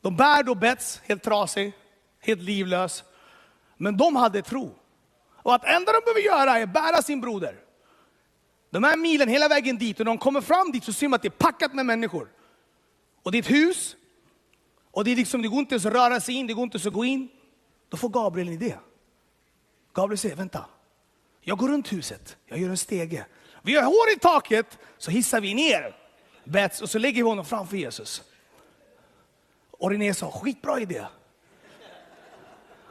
[0.00, 1.72] De bär då Bets, helt trasig,
[2.20, 3.04] helt livlös.
[3.76, 4.74] Men de hade tro.
[5.42, 7.56] Och att enda de behöver göra är bära sin broder.
[8.70, 11.16] De här milen hela vägen dit, och när de kommer fram dit så ser man
[11.16, 12.28] att det är packat med människor.
[13.22, 13.96] Och det är ett hus,
[14.90, 16.76] och det, är liksom, det går inte ens att röra sig in, det går inte
[16.76, 17.28] ens att gå in.
[17.88, 18.74] Då får Gabriel en idé.
[19.94, 20.64] Gabriel säger, vänta,
[21.40, 23.26] jag går runt huset, jag gör en stege.
[23.62, 25.96] Vi har hår i taket, så hissar vi ner
[26.44, 28.22] Bets och så lägger vi honom framför Jesus.
[29.70, 31.06] Och René sa, skitbra idé.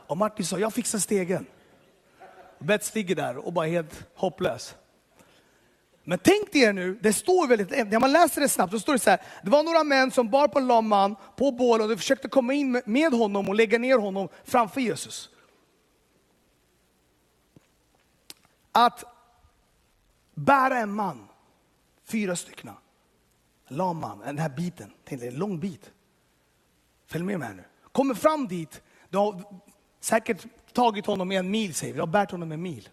[0.08, 1.46] Och Martin sa, jag fixar stegen.
[2.60, 4.76] Bets ligger där och bara helt hopplös.
[6.04, 9.00] Men tänk er nu, det står väldigt, när man läser det snabbt, så står det
[9.00, 11.90] så här, det var några män som bar på en lam man på bål och
[11.90, 15.30] de försökte komma in med honom och lägga ner honom framför Jesus.
[18.72, 19.04] Att
[20.36, 21.28] bära en man,
[22.06, 22.70] fyra stycken,
[23.68, 25.92] lam man, den här biten, tänk en lång bit.
[27.08, 27.64] Följ med mig här nu.
[27.92, 29.44] Kommer fram dit, du har
[30.00, 32.90] säkert tagit honom en mil, säger vi, du har bärt honom en mil.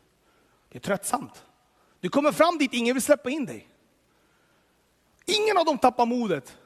[0.68, 1.44] Det är tröttsamt.
[2.00, 3.68] Du kommer fram dit, ingen vill släppa in dig.
[5.26, 6.56] Ingen av dem tappar modet.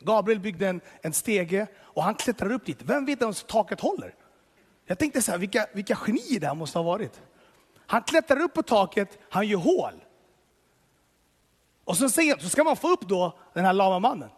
[0.00, 2.78] Gabriel byggde en, en stege och han klättrar upp dit.
[2.82, 4.14] Vem vet ens taket håller?
[4.86, 7.20] Jag tänkte så här, vilka, vilka genier det här måste ha varit.
[7.86, 10.04] Han klättrar upp på taket, han gör hål.
[11.84, 14.30] Och så, säger, så ska man få upp då den här lama mannen.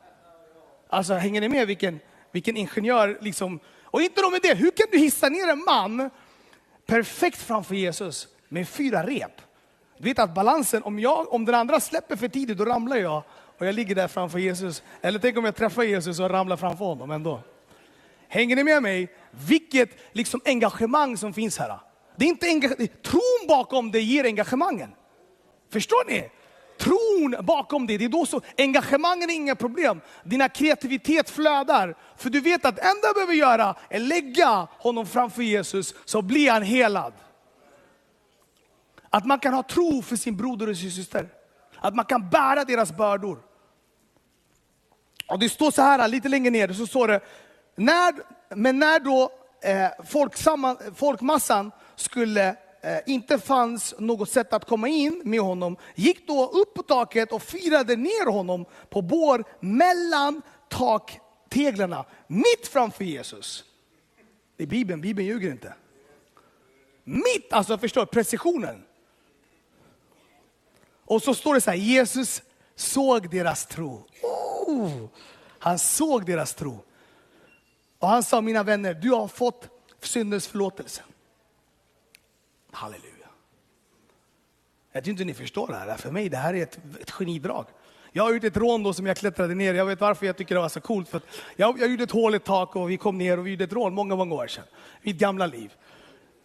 [0.88, 2.00] Alltså hänger ni med vilken,
[2.32, 3.60] vilken ingenjör liksom.
[3.82, 6.10] Och inte nog med det, hur kan du hissa ner en man
[6.86, 9.40] perfekt framför Jesus med fyra rep?
[10.00, 13.22] Du vet att balansen, om, jag, om den andra släpper för tidigt, då ramlar jag
[13.58, 14.82] och jag ligger där framför Jesus.
[15.02, 17.40] Eller tänk om jag träffar Jesus och ramlar framför honom ändå.
[18.28, 19.08] Hänger ni med mig?
[19.30, 21.78] Vilket liksom engagemang som finns här.
[22.16, 24.90] Det är inte engage- tron bakom det ger engagemangen.
[25.72, 26.30] Förstår ni?
[26.78, 30.00] Tron bakom det, det är då så, engagemangen är inga problem.
[30.24, 31.96] Dina kreativitet flödar.
[32.16, 36.22] För du vet att det enda du behöver göra är lägga honom framför Jesus, så
[36.22, 37.12] blir han helad.
[39.10, 41.28] Att man kan ha tro för sin broder och sin syster.
[41.76, 43.42] Att man kan bära deras bördor.
[45.28, 47.20] Och det står så här, lite längre ner, så står det,
[47.76, 48.14] när,
[48.54, 49.32] men när då
[49.62, 52.48] eh, folksamma, folkmassan skulle
[52.80, 57.32] eh, inte fanns något sätt att komma in med honom, gick då upp på taket
[57.32, 63.64] och firade ner honom på bår mellan takteglarna, mitt framför Jesus.
[64.56, 65.74] Det är Bibeln, Bibeln ljuger inte.
[67.04, 68.82] Mitt, alltså förstår precisionen.
[71.10, 72.42] Och så står det så här, Jesus
[72.74, 74.06] såg deras tro.
[74.22, 75.08] Oh,
[75.58, 76.84] han såg deras tro.
[77.98, 79.68] Och han sa, mina vänner, du har fått
[80.00, 81.02] syndens förlåtelse.
[82.70, 83.28] Halleluja.
[84.92, 85.96] Jag tror inte ni förstår det här.
[85.96, 87.66] För mig det här är ett, ett genidrag.
[88.12, 89.74] Jag har gjort ett rån då som jag klättrade ner.
[89.74, 91.08] Jag vet varför jag tycker det var så coolt.
[91.08, 91.20] För
[91.56, 93.72] jag, jag gjorde ett hål i tak och vi kom ner och vi gjorde ett
[93.72, 94.64] rån många, många år sedan.
[95.02, 95.72] Mitt gamla liv.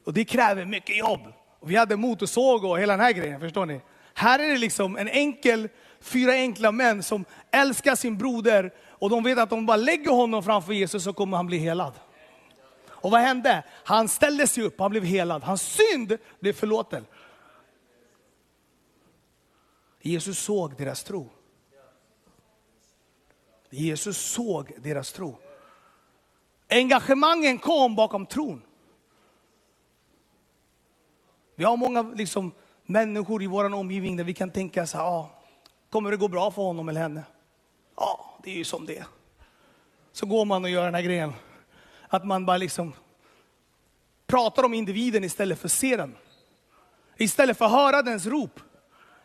[0.05, 1.22] Och det kräver mycket jobb.
[1.59, 3.82] Och vi hade motorsåg och hela den här grejen, förstår ni?
[4.18, 9.24] Här är det liksom en enkel, fyra enkla män som älskar sin broder och de
[9.24, 11.93] vet att om de bara lägger honom framför Jesus så kommer han bli helad.
[12.88, 13.63] Och vad hände?
[13.84, 15.43] Han ställde sig upp, han blev helad.
[15.43, 17.05] Hans synd blev förlåten.
[20.01, 21.30] Jesus såg deras tro.
[23.70, 25.38] Jesus såg deras tro.
[26.70, 28.61] Engagemangen kom bakom tron.
[31.55, 32.51] Vi har många liksom,
[32.86, 35.29] människor i vår omgivning där vi kan tänka så här, ah,
[35.89, 37.23] kommer det gå bra för honom eller henne?
[37.95, 39.05] Ja, det är ju som det
[40.11, 41.33] Så går man och gör den här grejen.
[42.07, 42.93] Att man bara liksom
[44.27, 46.15] pratar om individen istället för att se den.
[47.17, 48.59] Istället för att höra dens rop.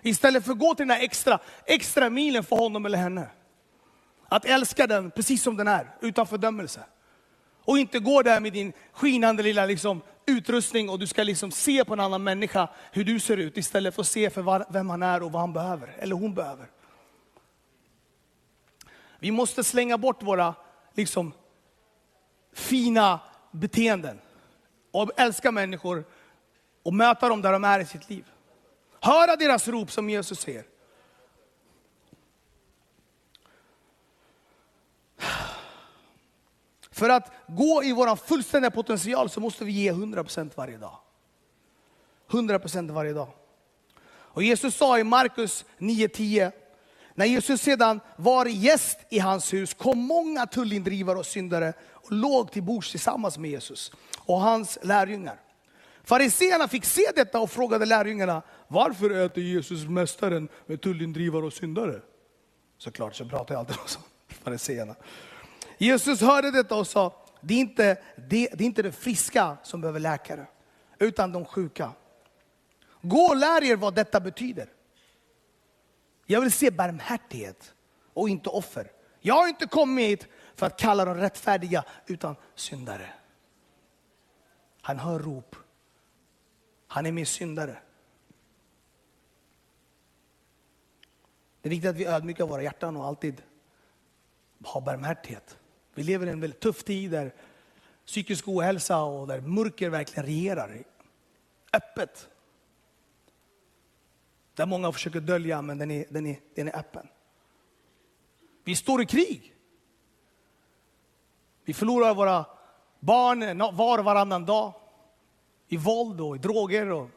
[0.02, 3.26] Istället för att gå till den här extra, extra milen för honom eller henne.
[4.28, 6.80] Att älska den precis som den är, utan fördömelse.
[7.64, 11.84] Och inte gå där med din skinande lilla liksom, utrustning och du ska liksom se
[11.84, 15.02] på en annan människa hur du ser ut istället för att se för vem han
[15.02, 16.66] är och vad han behöver, eller hon behöver.
[19.18, 20.54] Vi måste slänga bort våra
[20.94, 21.32] liksom,
[22.52, 23.20] fina
[23.50, 24.20] beteenden
[24.90, 26.04] och älska människor
[26.82, 28.24] och möta dem där de är i sitt liv.
[29.00, 30.64] Höra deras rop som Jesus säger.
[36.90, 40.98] För att gå i vår fullständiga potential så måste vi ge 100% varje dag.
[42.30, 43.28] 100% varje dag.
[44.32, 46.52] Och Jesus sa i Markus 9.10,
[47.14, 52.52] när Jesus sedan var gäst i hans hus kom många tullindrivare och syndare och låg
[52.52, 55.40] till bords tillsammans med Jesus och hans lärjungar.
[56.04, 62.00] Fariséerna fick se detta och frågade lärjungarna, varför äter Jesus mästaren med tullindrivare och syndare?
[62.78, 64.02] Såklart så pratar jag alltid om
[64.44, 64.94] fariséerna.
[65.82, 69.80] Jesus hörde detta och sa, det är, inte, det, det är inte det friska som
[69.80, 70.46] behöver läkare,
[70.98, 71.92] utan de sjuka.
[73.02, 74.68] Gå och lär er vad detta betyder.
[76.26, 77.74] Jag vill se barmhärtighet
[78.14, 78.92] och inte offer.
[79.20, 83.12] Jag har inte kommit för att kalla dem rättfärdiga, utan syndare.
[84.82, 85.56] Han hör rop.
[86.86, 87.78] Han är min syndare.
[91.62, 93.42] Det är viktigt att vi ödmjukar våra hjärtan och alltid
[94.64, 95.56] har barmhärtighet.
[95.94, 97.34] Vi lever i en väldigt tuff tid där
[98.06, 100.84] psykisk ohälsa och där mörker verkligen regerar.
[101.72, 102.28] Öppet.
[104.54, 107.08] Där många försöker dölja, men den är, den är, den är öppen.
[108.64, 109.54] Vi står i krig.
[111.64, 112.44] Vi förlorar våra
[113.00, 114.72] barn var och varannan dag.
[115.68, 116.90] I våld och i droger.
[116.90, 117.10] Och,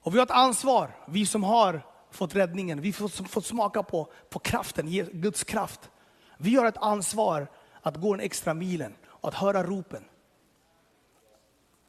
[0.00, 2.80] och vi har ett ansvar, vi som har fått räddningen.
[2.80, 5.90] Vi har fått smaka på, på kraften, Guds kraft.
[6.36, 7.46] Vi har ett ansvar
[7.82, 10.04] att gå den extra milen och att höra ropen.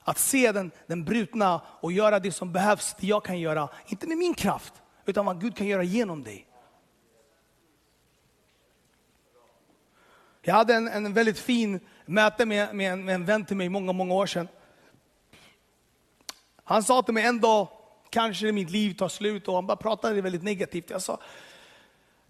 [0.04, 3.70] Att se den, den brutna och göra det som behövs, det jag kan göra.
[3.88, 4.74] Inte med min kraft,
[5.06, 6.48] utan vad Gud kan göra genom dig.
[10.42, 13.70] Jag hade en, en väldigt fin möte med, med, en, med en vän till mig
[13.70, 14.48] många, många år sedan.
[16.64, 17.68] Han sa till mig en dag,
[18.10, 20.90] kanske mitt liv tar slut och han bara pratade väldigt negativt.
[20.90, 21.20] Jag sa,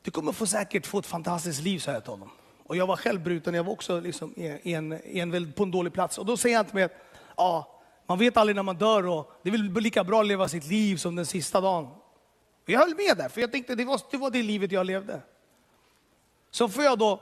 [0.07, 2.29] du kommer få säkert få ett fantastiskt liv, sa jag till honom.
[2.63, 4.33] Och jag var själv bruten, jag var också liksom
[4.63, 6.17] en, en, på en dålig plats.
[6.17, 6.89] Och då säger han till mig,
[7.37, 10.47] ja, man vet aldrig när man dör och det är väl lika bra att leva
[10.47, 11.85] sitt liv som den sista dagen.
[12.63, 14.85] Och jag höll med där, för jag tänkte det var, det var det livet jag
[14.85, 15.21] levde.
[16.51, 17.21] Så får jag då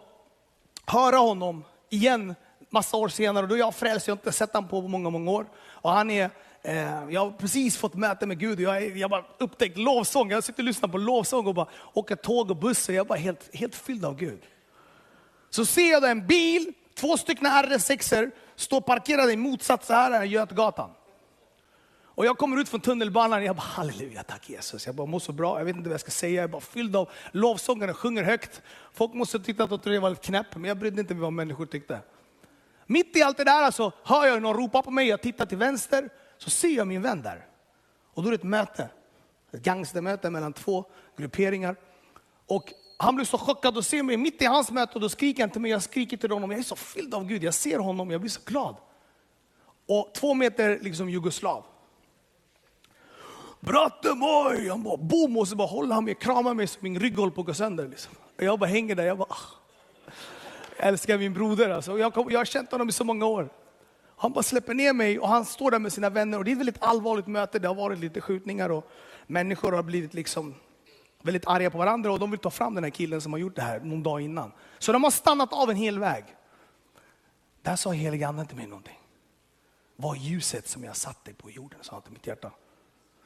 [0.85, 2.35] höra honom igen
[2.69, 5.31] massa år senare, då är jag frälst, jag har inte sett honom på många, många
[5.31, 5.45] år.
[5.57, 6.29] Och han är
[6.67, 10.31] Eh, jag har precis fått möte med Gud och jag, jag bara upptäckt lovsång.
[10.31, 13.07] Jag sitter och lyssnar på lovsång och bara åker tåg och buss och jag är
[13.07, 14.39] bara helt, helt fylld av Gud.
[15.49, 20.89] Så ser jag en bil, två stycken RS6 står parkerade i motsatt så här Götgatan.
[22.03, 24.85] Och jag kommer ut från tunnelbanan och jag bara halleluja, tack Jesus.
[24.85, 26.35] Jag bara mår så bra, jag vet inte vad jag ska säga.
[26.35, 28.61] Jag är bara fylld av lovsångare, sjunger högt.
[28.93, 31.65] Folk måste tycka att jag var lite knäpp, men jag brydde inte mig vad människor
[31.65, 31.99] tyckte.
[32.85, 35.57] Mitt i allt det där alltså, hör jag någon ropa på mig, jag tittar till
[35.57, 37.47] vänster, så ser jag min vän där.
[38.13, 38.89] Och då är det ett möte,
[39.51, 40.85] ett gangstermöte mellan två
[41.17, 41.75] grupperingar.
[42.47, 45.43] Och han blir så chockad och ser mig mitt i hans möte och då skriker
[45.43, 46.51] han till mig, jag skriker till honom.
[46.51, 48.75] Jag är så fylld av Gud, jag ser honom, jag blir så glad.
[49.87, 51.65] Och två meter liksom jugoslav.
[53.59, 54.69] Bratte moj!
[54.69, 57.31] Han bara boom och så bara håller han mig, kramar mig så min rygg håller
[57.31, 57.87] på att gå sönder.
[57.87, 58.13] Liksom.
[58.37, 59.37] Och jag bara hänger där, jag bara, ah.
[60.77, 61.97] jag älskar min broder alltså.
[61.97, 63.49] Jag, jag har känt honom i så många år.
[64.17, 66.37] Han bara släpper ner mig och han står där med sina vänner.
[66.37, 67.59] Och det är ett väldigt allvarligt möte.
[67.59, 68.91] Det har varit lite skjutningar och
[69.27, 70.55] människor har blivit liksom
[71.21, 73.55] väldigt arga på varandra och de vill ta fram den här killen som har gjort
[73.55, 74.51] det här någon dag innan.
[74.79, 76.23] Så de har stannat av en hel väg.
[77.61, 78.99] Där sa helige anden till mig någonting.
[79.95, 82.51] Var ljuset som jag satt dig på jorden, sa han till mitt hjärta.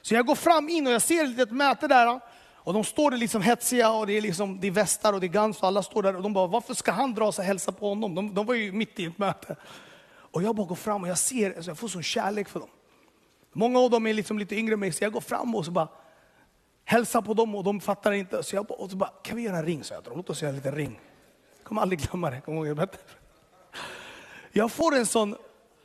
[0.01, 2.19] Så jag går fram in och jag ser ett litet möte där.
[2.53, 5.25] Och de står där liksom hetsiga och det är, liksom, det är västar och det
[5.25, 5.59] är guns.
[5.61, 7.89] och alla står där och de bara, varför ska han dra sig och hälsa på
[7.89, 8.15] honom?
[8.15, 9.55] De, de var ju mitt i ett möte.
[10.31, 12.69] Och jag bara går fram och jag ser, alltså jag får sån kärlek för dem.
[13.53, 15.71] Många av dem är liksom lite yngre än mig, så jag går fram och så
[15.71, 15.87] bara
[16.85, 18.43] hälsar på dem och de fattar inte.
[18.43, 19.83] Så jag bara, och så bara kan vi göra en ring?
[19.83, 20.99] Så jag, låt oss göra en liten ring.
[21.57, 22.41] Jag kommer aldrig glömma det.
[22.41, 22.89] Kommer ihåg,
[24.51, 25.35] jag får en sån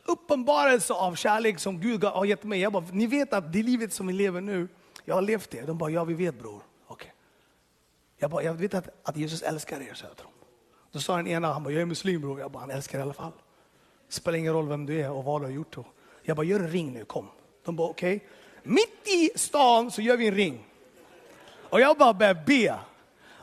[0.04, 2.60] uppenbarelse av kärlek som Gud har gett mig.
[2.60, 4.68] Jag bara, ni vet att det livet som vi lever nu,
[5.04, 5.62] jag har levt det.
[5.62, 6.62] De bara, ja vi vet bror.
[6.88, 7.10] Okay.
[8.16, 10.30] Jag bara, jag vet att, att Jesus älskar er, så jag tror.
[10.92, 12.40] Då sa den ena, han bara, jag är muslim bror.
[12.40, 13.32] Jag bara, han älskar i alla fall.
[14.08, 15.76] Spelar ingen roll vem du är och vad du har gjort.
[16.22, 17.28] Jag bara, gör en ring nu, kom.
[17.64, 18.16] De bara, okej.
[18.16, 18.28] Okay.
[18.62, 20.64] Mitt i stan så gör vi en ring.
[21.70, 22.78] Och jag bara började be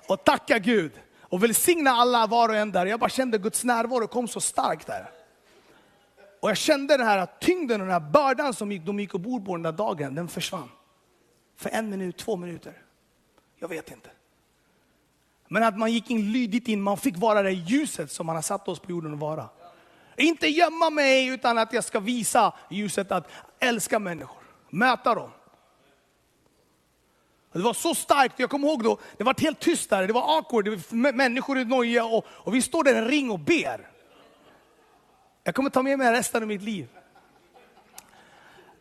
[0.08, 2.86] och tacka Gud och välsigna alla var och en där.
[2.86, 5.10] Jag bara kände Guds närvaro kom så starkt där.
[6.40, 9.56] Och jag kände den här tyngden och den här bördan som de gick ombord på
[9.56, 10.70] den där dagen, den försvann.
[11.56, 12.74] För en minut, två minuter.
[13.60, 14.10] Jag vet inte.
[15.48, 18.44] Men att man gick in lydigt in, man fick vara det ljuset som man har
[18.44, 19.50] satt oss på jorden att vara.
[20.22, 25.30] Inte gömma mig utan att jag ska visa ljuset att älska människor, möta dem.
[27.54, 30.38] Det var så starkt, jag kommer ihåg då, det var helt tyst där, det var
[30.38, 33.40] awkward, det var människor i noja och, och vi står där i en ring och
[33.40, 33.90] ber.
[35.44, 36.88] Jag kommer ta med mig resten av mitt liv.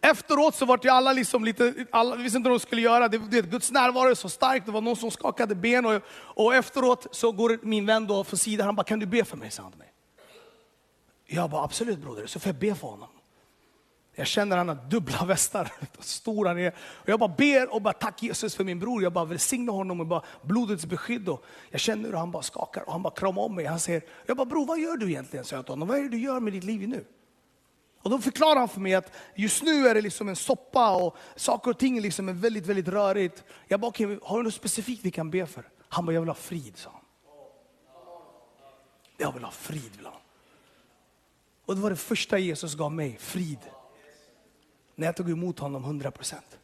[0.01, 3.09] Efteråt så vart ju alla liksom lite, alla visste inte vad de skulle göra.
[3.09, 5.87] Det, det, Guds närvaro är så stark, det var någon som skakade ben.
[5.87, 9.25] Och, och efteråt så går min vän då för sidan, han bara, kan du be
[9.25, 9.51] för mig?
[9.51, 9.93] sa han till mig.
[11.33, 13.09] Jag bara, absolut broder, så får jag be för honom.
[14.15, 16.75] Jag känner han har dubbla västar, stor han är.
[16.79, 19.03] Och jag bara ber och bara tack Jesus för min bror.
[19.03, 21.29] Jag bara välsignar honom och bara blodets beskydd.
[21.29, 23.65] Och jag känner hur han bara skakar och han bara kramar om mig.
[23.65, 25.45] Han säger, jag bara bror vad gör du egentligen?
[25.45, 27.05] Så jag till honom, vad är det du gör med ditt liv nu?
[28.03, 31.17] Och då förklarar han för mig att just nu är det liksom en soppa och
[31.37, 33.45] saker och ting liksom är väldigt, väldigt rörigt.
[33.69, 35.69] Jag bara, okay, har du något specifikt vi kan be för?
[35.89, 37.01] Han bara, jag vill ha frid, sa han.
[39.17, 40.15] Jag vill ha frid, vill han.
[41.71, 43.59] Och det var det första Jesus gav mig, frid.
[44.95, 46.59] När jag tog emot honom 100 procent.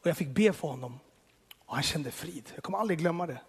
[0.00, 0.98] Och jag fick be för honom
[1.66, 2.52] och han kände frid.
[2.54, 3.40] Jag kommer aldrig glömma det.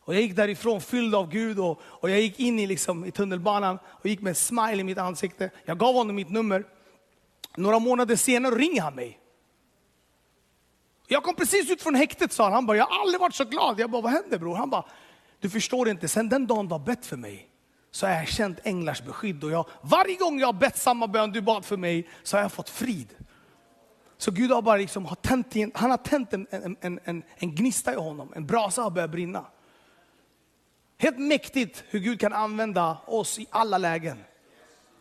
[0.00, 3.10] Och jag gick därifrån fylld av Gud och, och jag gick in i, liksom, i
[3.10, 5.50] tunnelbanan och gick med en smile i mitt ansikte.
[5.64, 6.64] Jag gav honom mitt nummer.
[7.56, 9.18] Några månader senare ringer han mig.
[11.06, 12.52] Jag kom precis ut från häktet sa han.
[12.52, 13.80] Han bara, jag har aldrig varit så glad.
[13.80, 14.54] Jag bara, vad händer bror?
[14.54, 14.84] Han bara,
[15.40, 17.51] du förstår inte, sen den dagen du har bett för mig
[17.92, 19.44] så har jag känt änglars beskydd.
[19.44, 22.42] Och jag, varje gång jag har bett samma bön du bad för mig så har
[22.42, 23.08] jag fått frid.
[24.16, 27.92] Så Gud har bara liksom, har tänt, han har tänt en, en, en, en gnista
[27.92, 29.44] i honom, en brasa har börjat brinna.
[30.98, 34.18] Helt mäktigt hur Gud kan använda oss i alla lägen.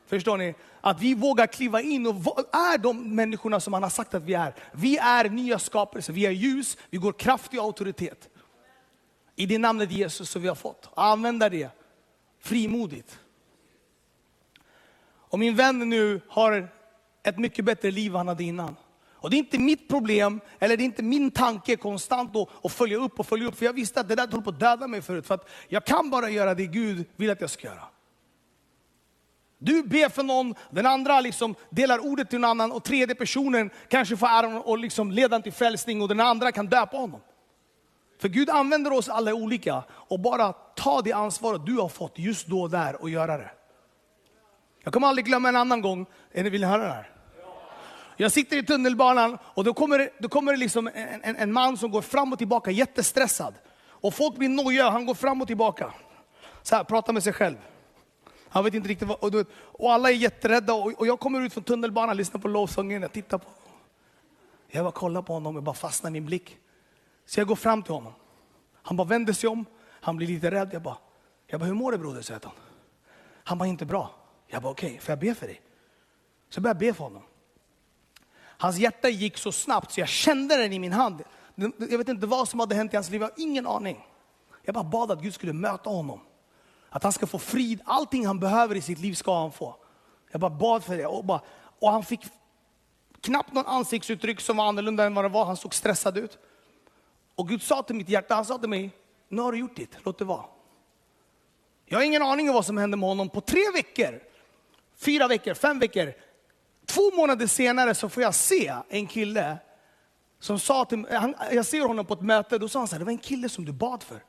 [0.07, 0.55] Förstår ni?
[0.81, 2.15] Att vi vågar kliva in och
[2.55, 4.55] är de människorna som han har sagt att vi är.
[4.71, 8.29] Vi är nya skapelser, vi är ljus, vi går kraft i auktoritet.
[9.35, 10.89] I det namnet Jesus som vi har fått.
[10.95, 11.69] Använda det
[12.41, 13.19] frimodigt.
[15.31, 16.69] Och min vän nu har
[17.23, 18.75] ett mycket bättre liv än han hade innan.
[19.21, 22.71] Och det är inte mitt problem, eller det är inte min tanke konstant att, att
[22.71, 23.57] följa upp och följa upp.
[23.57, 25.27] För jag visste att det där höll på att döda mig förut.
[25.27, 27.83] För att jag kan bara göra det Gud vill att jag ska göra.
[29.57, 33.69] Du ber för någon, den andra liksom delar ordet till någon annan och tredje personen
[33.87, 37.19] kanske får äran och liksom leda till frälsning och den andra kan döpa honom.
[38.21, 42.47] För Gud använder oss alla olika och bara ta det ansvaret du har fått just
[42.47, 43.51] då och där och göra det.
[44.83, 47.09] Jag kommer aldrig glömma en annan gång, vill ni höra det här?
[48.17, 51.77] Jag sitter i tunnelbanan och då kommer, då kommer det liksom en, en, en, man
[51.77, 53.53] som går fram och tillbaka jättestressad.
[53.83, 55.93] Och folk blir nojiga, han går fram och tillbaka.
[56.61, 57.57] Så här, pratar med sig själv.
[58.49, 61.53] Han vet inte riktigt vad, och, och alla är jätterädda och, och jag kommer ut
[61.53, 63.49] från tunnelbanan, lyssnar på lovsången, jag tittar på
[64.67, 66.57] Jag bara kollar på honom och bara fastnar min blick.
[67.25, 68.13] Så jag går fram till honom.
[68.81, 69.65] Han bara vänder sig om,
[70.01, 70.69] han blir lite rädd.
[70.73, 70.97] Jag bara,
[71.47, 72.21] jag bara hur mår du broder?
[72.21, 72.53] säger han.
[73.43, 74.15] han bara, inte bra.
[74.47, 75.61] Jag bara, okej, okay, får jag be för dig?
[76.49, 77.23] Så jag be för honom.
[78.41, 81.23] Hans hjärta gick så snabbt så jag kände den i min hand.
[81.55, 84.07] Jag vet inte vad som hade hänt i hans liv, jag har ingen aning.
[84.63, 86.19] Jag bara bad att Gud skulle möta honom.
[86.89, 89.75] Att han ska få frid, allting han behöver i sitt liv ska han få.
[90.31, 91.41] Jag bara bad för det och, bara,
[91.79, 92.21] och han fick
[93.21, 95.45] knappt någon ansiktsuttryck som var annorlunda än vad det var.
[95.45, 96.37] Han såg stressad ut.
[97.41, 98.91] Och Gud sa till mitt hjärta, han sa till mig,
[99.29, 100.45] nu har du gjort ditt, låt det vara.
[101.85, 103.29] Jag har ingen aning om vad som hände med honom.
[103.29, 104.19] På tre veckor,
[104.97, 106.13] fyra veckor, fem veckor,
[106.85, 109.57] två månader senare så får jag se en kille
[110.39, 112.99] som sa till mig, jag ser honom på ett möte, då sa han så här,
[112.99, 114.23] det var en kille som du bad för.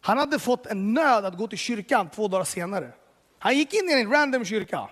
[0.00, 2.92] Han hade fått en nöd att gå till kyrkan två dagar senare.
[3.38, 4.88] Han gick in i en random kyrka.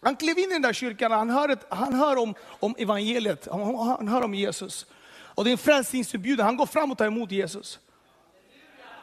[0.00, 2.74] Han klev in i den där kyrkan och han hör, ett, han hör om, om
[2.78, 4.86] evangeliet, han, han hör om Jesus.
[5.34, 7.78] Och det är en frälsningsinbjudan, han går fram och tar emot Jesus.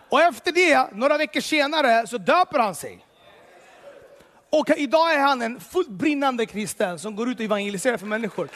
[0.10, 3.06] Och efter det, några veckor senare, så döper han sig.
[4.50, 8.50] Och idag är han en fullt brinnande kristen som går ut och evangeliserar för människor.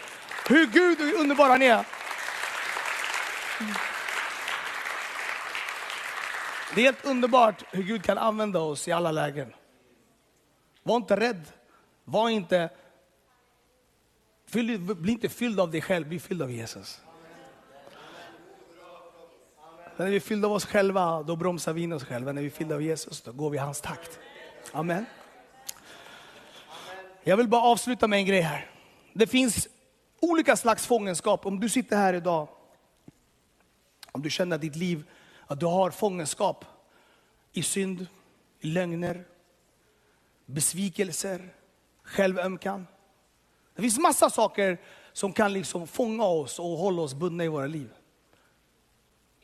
[0.47, 1.85] Hur Gud och underbar han är.
[6.75, 9.53] Det är helt underbart hur Gud kan använda oss i alla lägen.
[10.83, 11.41] Var inte rädd.
[12.03, 12.69] Var inte,
[14.79, 17.01] bli inte fylld av dig själv, bli fylld av Jesus.
[19.97, 22.31] När vi är fyllda av oss själva, då bromsar vi in oss själva.
[22.31, 24.19] När vi är fyllda av Jesus, då går vi i hans takt.
[24.71, 25.05] Amen.
[27.23, 28.71] Jag vill bara avsluta med en grej här.
[29.13, 29.67] Det finns
[30.19, 31.45] olika slags fångenskap.
[31.45, 32.47] Om du sitter här idag,
[34.11, 35.03] om du känner ditt liv,
[35.47, 36.65] att du har fångenskap
[37.51, 38.07] i synd,
[38.59, 39.25] i lögner,
[40.45, 41.53] besvikelser,
[42.03, 42.87] självömkan.
[43.75, 44.77] Det finns massa saker
[45.13, 47.89] som kan liksom fånga oss och hålla oss bundna i våra liv.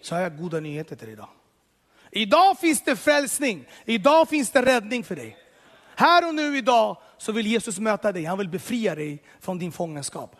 [0.02, 1.30] Så har jag goda nyheter till dig idag.
[2.12, 5.38] Idag finns det frälsning, idag finns det räddning för dig.
[5.96, 9.72] Här och nu idag så vill Jesus möta dig, han vill befria dig från din
[9.72, 10.36] fångenskap.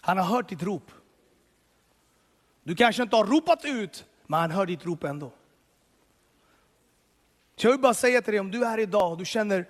[0.00, 0.90] Han har hört ditt rop.
[2.62, 5.32] Du kanske inte har ropat ut, men han hör ditt rop ändå.
[7.56, 9.68] Så jag vill bara säga till dig, om du är här idag och du känner,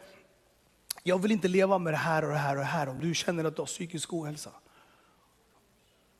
[1.03, 2.89] jag vill inte leva med det här och det här och det här.
[2.89, 4.51] Om du känner att du har psykisk ohälsa.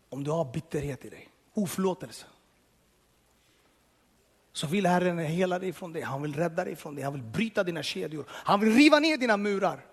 [0.09, 2.27] Om du har bitterhet i dig, oförlåtelse
[4.53, 6.01] så vill Herren hela dig från det.
[6.01, 7.03] Han vill rädda dig från det.
[7.03, 8.25] Han vill bryta dina kedjor.
[8.29, 9.85] Han vill riva ner dina murar.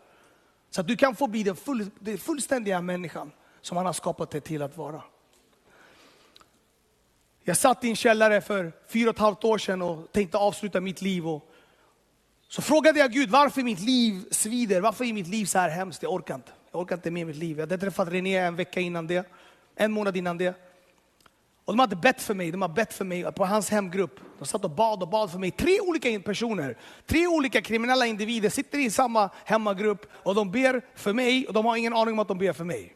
[0.70, 3.32] Så att du kan få bli den, full, den fullständiga människan
[3.62, 5.02] som han har skapat dig till att vara.
[7.44, 10.82] Jag satt i en källare för fyra och ett halvt år sedan och tänkte avsluta
[10.82, 11.28] mitt liv.
[11.28, 11.52] Och
[12.48, 16.04] så frågade jag Gud varför mitt liv svider, varför är mitt liv så här hemskt?
[16.04, 16.52] Jag orkar inte.
[16.72, 17.58] Jag orkar inte med mitt liv.
[17.58, 19.28] Jag hade träffat René en vecka innan det,
[19.76, 20.67] en månad innan det.
[21.68, 24.20] Och de hade bett för mig, de har bett för mig på hans hemgrupp.
[24.40, 25.52] De satt och bad och bad för mig.
[25.52, 31.14] Tre olika personer, tre olika kriminella individer sitter i samma hemmagrupp och de ber för
[31.14, 32.96] mig och de har ingen aning om att de ber för mig.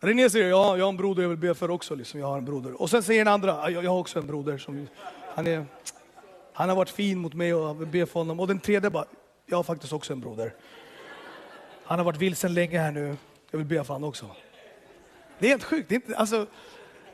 [0.00, 1.94] René säger, ja, jag har en broder jag vill be för också.
[1.94, 2.20] Liksom.
[2.20, 2.82] Jag har en broder.
[2.82, 4.58] Och sen säger den andra, jag, jag har också en broder.
[4.58, 4.88] Som,
[5.34, 5.66] han, är,
[6.52, 8.40] han har varit fin mot mig och jag vill be för honom.
[8.40, 9.04] Och den tredje bara,
[9.46, 10.54] jag har faktiskt också en broder.
[11.84, 13.16] Han har varit vilsen länge här nu.
[13.50, 14.26] Jag vill be för honom också.
[15.38, 15.88] Det är helt sjukt.
[15.88, 16.46] Det är inte, alltså,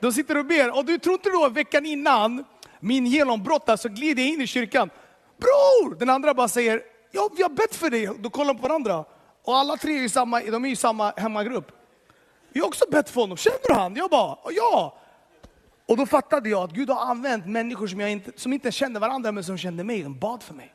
[0.01, 0.77] de sitter och ber.
[0.77, 2.45] Och du tror inte då veckan innan
[2.81, 4.91] min genombrott, så alltså, glider jag in i kyrkan.
[5.39, 5.95] Bror!
[5.99, 6.83] Den andra bara säger,
[7.13, 8.11] ja, vi har bett för dig.
[8.19, 9.05] Då kollar de på varandra.
[9.45, 11.73] Och alla tre är i samma, de är i samma hemmagrupp.
[12.53, 13.37] Jag har också bett för honom.
[13.37, 13.97] Känner du han?
[13.97, 14.99] Jag bara, ja.
[15.87, 19.01] Och då fattade jag att Gud har använt människor som, jag inte, som inte kände
[19.01, 20.03] varandra men som kände mig.
[20.03, 20.74] De bad för mig.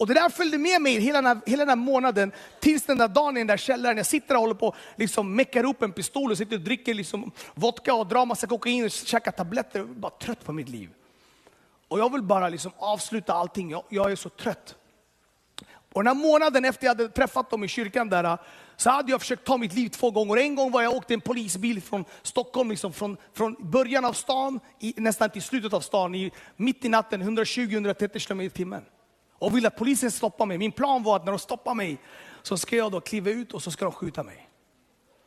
[0.00, 2.98] Och det där följde med mig hela den, här, hela den här månaden, tills den
[2.98, 3.96] där dagen i den där källaren.
[3.96, 7.30] Jag sitter och håller på liksom meckar upp en pistol och sitter och dricker liksom
[7.54, 9.78] vodka och drar massa kokain och käkar tabletter.
[9.78, 10.90] Jag är bara trött på mitt liv.
[11.88, 13.70] Och jag vill bara liksom avsluta allting.
[13.70, 14.76] Jag, jag är så trött.
[15.92, 18.38] Och den här månaden efter jag hade träffat dem i kyrkan där,
[18.76, 20.36] så hade jag försökt ta mitt liv två gånger.
[20.36, 24.60] En gång var jag åkte en polisbil från Stockholm, liksom från, från början av stan,
[24.80, 28.82] i, nästan till slutet av stan, i, mitt i natten, 120-130 km i timmen.
[29.40, 30.58] Och ville att polisen stoppar mig.
[30.58, 31.98] Min plan var att när de stoppar mig,
[32.42, 34.48] så ska jag då kliva ut och så ska de skjuta mig.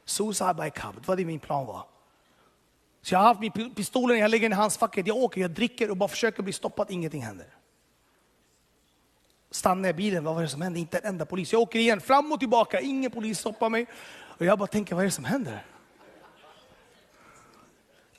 [0.06, 1.86] Suicide by cop, det var det min plan var.
[3.02, 5.92] Så jag har haft min pistolen, jag lägger den i handskfacket, jag åker, jag dricker
[5.92, 7.48] och bara försöker bli stoppad, ingenting händer
[9.56, 10.80] stannar jag bilen, vad var det som hände?
[10.80, 11.54] Inte en enda polis.
[11.54, 13.86] Jag åker igen, fram och tillbaka, ingen polis stoppar mig.
[14.38, 15.66] Och jag bara tänker, vad är det som händer?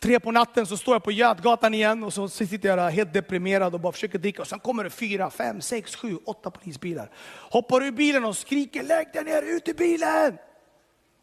[0.05, 3.13] Tre på natten så står jag på Götgatan igen och så sitter jag där helt
[3.13, 4.43] deprimerad och bara försöker dricka.
[4.43, 7.11] Och sen kommer det fyra, fem, sex, sju, åtta polisbilar.
[7.51, 10.39] Hoppar ur bilen och skriker, lägg dig ner, ut ur bilen!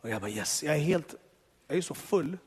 [0.02, 1.16] Och jag bara yes, jag är helt,
[1.68, 2.38] jag är så full.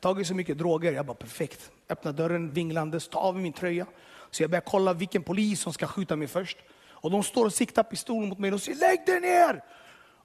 [0.00, 1.70] Tagit så mycket droger, jag bara perfekt.
[1.88, 3.86] Öppnar dörren vinglandes, tar av min tröja.
[4.30, 6.58] Så jag börjar kolla vilken polis som ska skjuta mig först.
[6.88, 9.64] Och de står och siktar pistolen mot mig och säger lägg dig ner!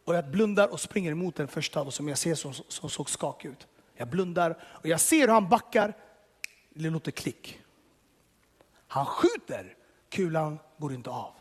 [0.05, 3.49] Och jag blundar och springer emot den första som jag ser som, som såg skakig
[3.49, 3.67] ut.
[4.01, 5.93] Jag blundar och jag ser hur han backar.
[6.69, 7.59] Det låter klick.
[8.87, 9.75] Han skjuter,
[10.09, 11.33] kulan går inte av.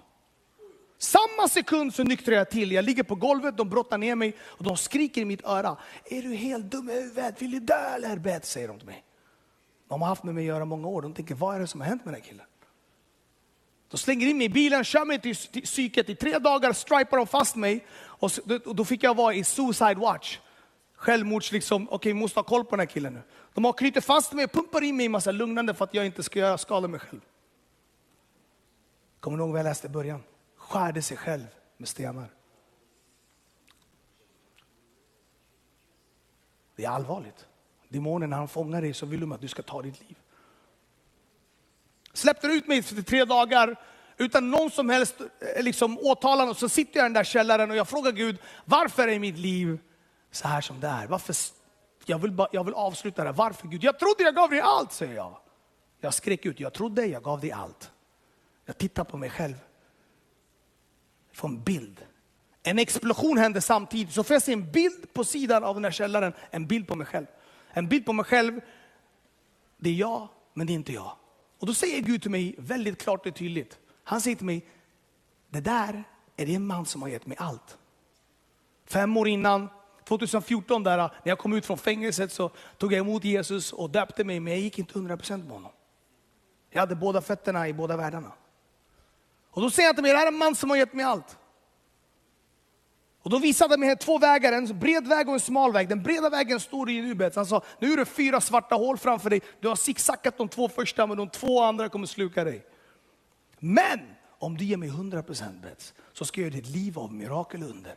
[0.99, 2.73] Samma sekund så nyktrar jag till.
[2.73, 5.77] Jag ligger på golvet, de brottar ner mig och de skriker i mitt öra.
[6.05, 7.43] Är du helt dum i huvudet?
[7.43, 8.17] Vill du dö eller?
[8.17, 9.05] Bet, säger de till mig.
[9.89, 11.03] De har haft med mig att göra många år.
[11.03, 12.47] De tänker, vad är det som har hänt med den här killen?
[13.91, 16.09] De slänger in mig i bilen, kör mig till, psyket.
[16.09, 17.87] I tre dagar stripar de fast mig.
[17.97, 20.39] Och, så, och då fick jag vara i suicide watch.
[21.01, 23.23] Självmords, liksom, okej okay, vi måste ha koll på den här killen nu.
[23.55, 26.07] De har knutit fast mig och pumpar in mig i massa lugnande för att jag
[26.07, 27.21] inte ska göra skada mig själv.
[29.21, 30.23] Kommer du ihåg vad jag läste i början?
[30.57, 31.47] Skärde sig själv
[31.77, 32.29] med stenar.
[36.77, 37.47] Det är allvarligt.
[37.89, 40.17] Demonen när han fångar dig så vill de att du ska ta ditt liv.
[42.13, 43.77] Släppte ut mig för tre dagar
[44.17, 46.49] utan någon som helst eh, liksom, åtalan.
[46.49, 49.39] Och så sitter jag i den där källaren och jag frågar Gud, varför är mitt
[49.39, 49.79] liv
[50.31, 51.07] så här som det är?
[51.07, 51.37] Varför,
[52.07, 53.37] jag, vill bara, jag vill avsluta det här.
[53.37, 53.85] Varför Gud?
[53.85, 55.37] Jag trodde jag gav dig allt, säger jag.
[56.01, 57.91] Jag skrek ut, jag trodde jag gav dig allt.
[58.65, 59.55] Jag tittar på mig själv.
[61.33, 62.07] Får en bild.
[62.63, 64.15] En explosion hände samtidigt.
[64.15, 66.33] Så får jag se en bild på sidan av den här källaren.
[66.51, 67.27] En bild på mig själv.
[67.71, 68.61] En bild på mig själv.
[69.77, 71.13] Det är jag, men det är inte jag.
[71.61, 73.79] Och då säger Gud till mig väldigt klart och tydligt.
[74.05, 74.67] Han säger till mig,
[75.49, 76.05] det där
[76.37, 77.79] är det en man som har gett mig allt.
[78.87, 79.69] Fem år innan,
[80.19, 84.25] 2014 där, när jag kom ut från fängelset så tog jag emot Jesus och döpte
[84.25, 85.71] mig, men jag gick inte 100% med honom.
[86.71, 88.33] Jag hade båda fötterna i båda världarna.
[89.51, 91.05] Och då säger han till mig, det här är en man som har gett mig
[91.05, 91.39] allt.
[93.23, 95.89] Och då visade han mig två vägar, en bred väg och en smal väg.
[95.89, 97.37] Den breda vägen står i Nubet.
[97.37, 99.41] Han sa, nu är det fyra svarta hål framför dig.
[99.61, 102.67] Du har zigzackat de två första, men de två andra kommer sluka dig.
[103.59, 104.01] Men
[104.39, 107.95] om du ger mig 100% bets, så ska jag göra ditt liv av mirakel under.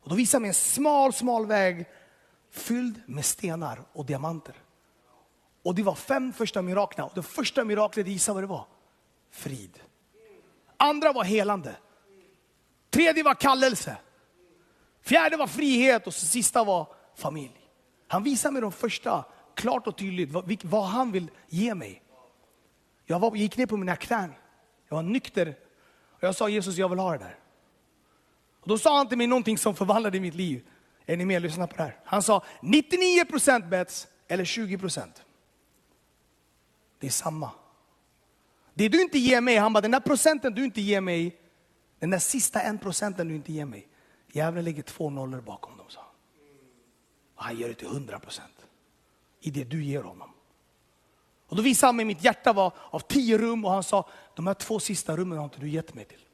[0.00, 1.86] Och då visade han mig en smal, smal väg
[2.50, 4.54] fylld med stenar och diamanter.
[5.62, 7.06] Och det var fem första miraklerna.
[7.06, 8.66] Och det första miraklet, gissa vad det var?
[9.30, 9.80] Frid.
[10.76, 11.76] Andra var helande.
[12.90, 13.96] Tredje var kallelse.
[15.02, 16.86] Fjärde var frihet och sista var
[17.16, 17.68] familj.
[18.08, 19.24] Han visar mig de första
[19.54, 22.02] klart och tydligt vad, vad han vill ge mig.
[23.04, 24.32] Jag var, gick ner på mina knän.
[24.88, 25.54] Jag var nykter.
[26.10, 27.39] Och jag sa Jesus, jag vill ha det där.
[28.70, 30.68] Då sa han till mig någonting som förvandlade mitt liv.
[31.06, 31.42] Är ni med?
[31.42, 32.00] Lyssna på det här.
[32.04, 35.08] Han sa 99% bets eller 20%.
[36.98, 37.50] Det är samma.
[38.74, 41.40] Det du inte ger mig, han bara den där procenten du inte ger mig,
[41.98, 43.88] den där sista en procenten du inte ger mig.
[44.32, 46.00] Djävulen lägger två nollor bakom dem, sa
[47.34, 48.40] Och han gör det till 100%
[49.40, 50.30] i det du ger honom.
[51.46, 54.46] Och då visade han mig mitt hjärta var av tio rum och han sa, de
[54.46, 56.24] här två sista rummen har inte du gett mig till.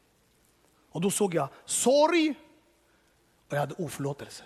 [0.97, 2.35] Och då såg jag sorg
[3.49, 4.45] och jag hade oförlåtelse.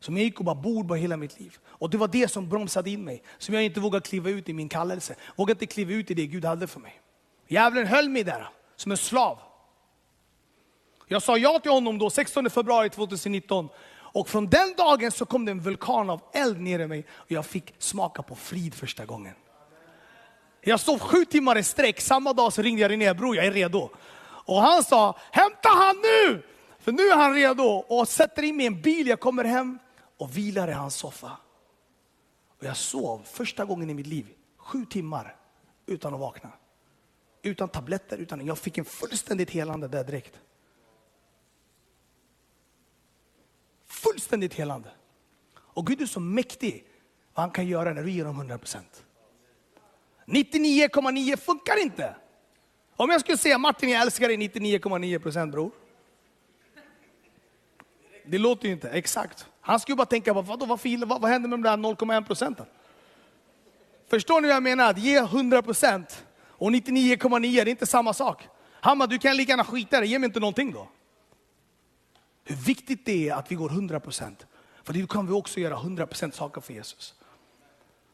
[0.00, 1.58] Som jag gick och bara bor på hela mitt liv.
[1.66, 3.22] Och det var det som bromsade in mig.
[3.38, 5.14] Som jag inte vågade kliva ut i min kallelse.
[5.36, 7.00] Vågade inte kliva ut i det Gud hade för mig.
[7.48, 9.38] Djävulen höll mig där som en slav.
[11.06, 13.68] Jag sa ja till honom då 16 februari 2019.
[13.94, 17.32] Och från den dagen så kom det en vulkan av eld ner i mig och
[17.32, 19.34] jag fick smaka på frid första gången.
[20.60, 23.52] Jag sov sju timmar i sträck, samma dag så ringde jag René, bror jag är
[23.52, 23.90] redo.
[24.44, 26.42] Och han sa, hämta han nu!
[26.78, 29.78] För nu är han redo och sätter in mig i en bil, jag kommer hem
[30.16, 31.36] och vilar i hans soffa.
[32.58, 35.36] Och jag sov första gången i mitt liv, sju timmar
[35.86, 36.50] utan att vakna.
[37.42, 40.40] Utan tabletter, utan jag fick en fullständigt helande där direkt.
[43.86, 44.90] Fullständigt helande.
[45.54, 46.86] Och Gud är så mäktig
[47.34, 48.78] vad han kan göra när du ger honom 100%.
[50.26, 52.14] 99,9 funkar inte.
[53.02, 55.70] Om jag skulle säga Martin jag älskar dig 99,9% bror.
[58.26, 59.46] Det låter ju inte, exakt.
[59.60, 62.66] Han skulle bara tänka, vadå, vad, vad, vad händer med de där 0,1 procenten?
[64.10, 64.90] Förstår ni vad jag menar?
[64.90, 68.48] Att ge 100 procent och 99,9 det är inte samma sak.
[68.80, 70.88] Hammar du kan lika gärna skita i det, ge mig inte någonting då.
[72.44, 74.46] Hur viktigt det är att vi går 100 procent.
[74.82, 77.14] För då kan vi också göra 100 procent saker för Jesus.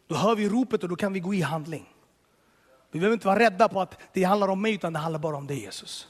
[0.07, 1.95] Då hör vi ropet och då kan vi gå i handling.
[2.91, 5.37] Vi behöver inte vara rädda på att det handlar om mig, utan det handlar bara
[5.37, 6.09] om dig Jesus.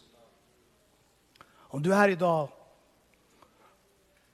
[1.50, 2.48] Om du är här idag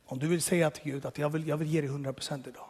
[0.07, 2.67] om du vill säga till Gud att jag vill, jag vill ge dig 100% idag.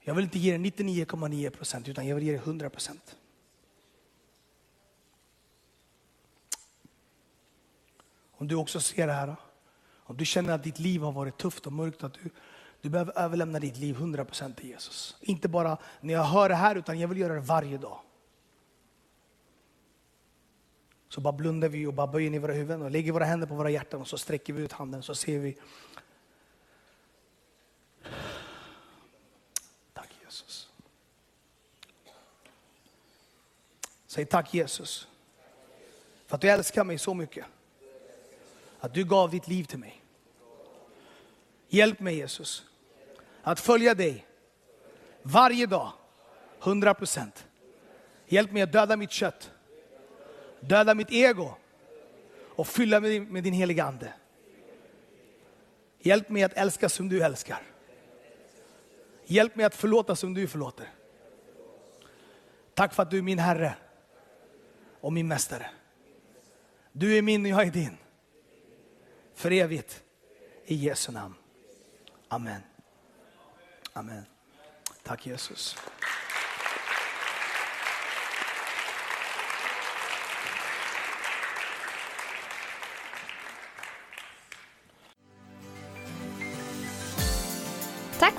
[0.00, 2.98] Jag vill inte ge dig 99,9% utan jag vill ge dig 100%.
[8.36, 9.36] Om du också ser det här,
[9.96, 12.30] om du känner att ditt liv har varit tufft och mörkt, att du,
[12.80, 15.16] du behöver överlämna ditt liv 100% till Jesus.
[15.20, 18.00] Inte bara när jag hör det här, utan jag vill göra det varje dag.
[21.14, 23.54] Så bara blundar vi och bara böjer ner våra huvuden och lägger våra händer på
[23.54, 25.56] våra hjärtan och så sträcker vi ut handen så ser vi
[29.92, 30.68] Tack Jesus.
[34.06, 35.08] Säg tack Jesus.
[36.26, 37.44] För att du älskar mig så mycket.
[38.80, 40.02] Att du gav ditt liv till mig.
[41.68, 42.64] Hjälp mig Jesus.
[43.42, 44.26] Att följa dig
[45.22, 45.92] varje dag.
[46.62, 47.46] 100 procent.
[48.26, 49.50] Hjälp mig att döda mitt kött.
[50.68, 51.54] Döda mitt ego.
[52.56, 54.12] Och fylla mig med din heliga Ande.
[55.98, 57.62] Hjälp mig att älska som du älskar.
[59.24, 60.88] Hjälp mig att förlåta som du förlåter.
[62.74, 63.74] Tack för att du är min Herre
[65.00, 65.70] och min mästare.
[66.92, 67.96] Du är min och jag är din.
[69.34, 70.02] För evigt.
[70.64, 71.34] I Jesu namn.
[72.28, 72.60] Amen.
[73.92, 74.24] Amen.
[75.02, 75.76] Tack Jesus.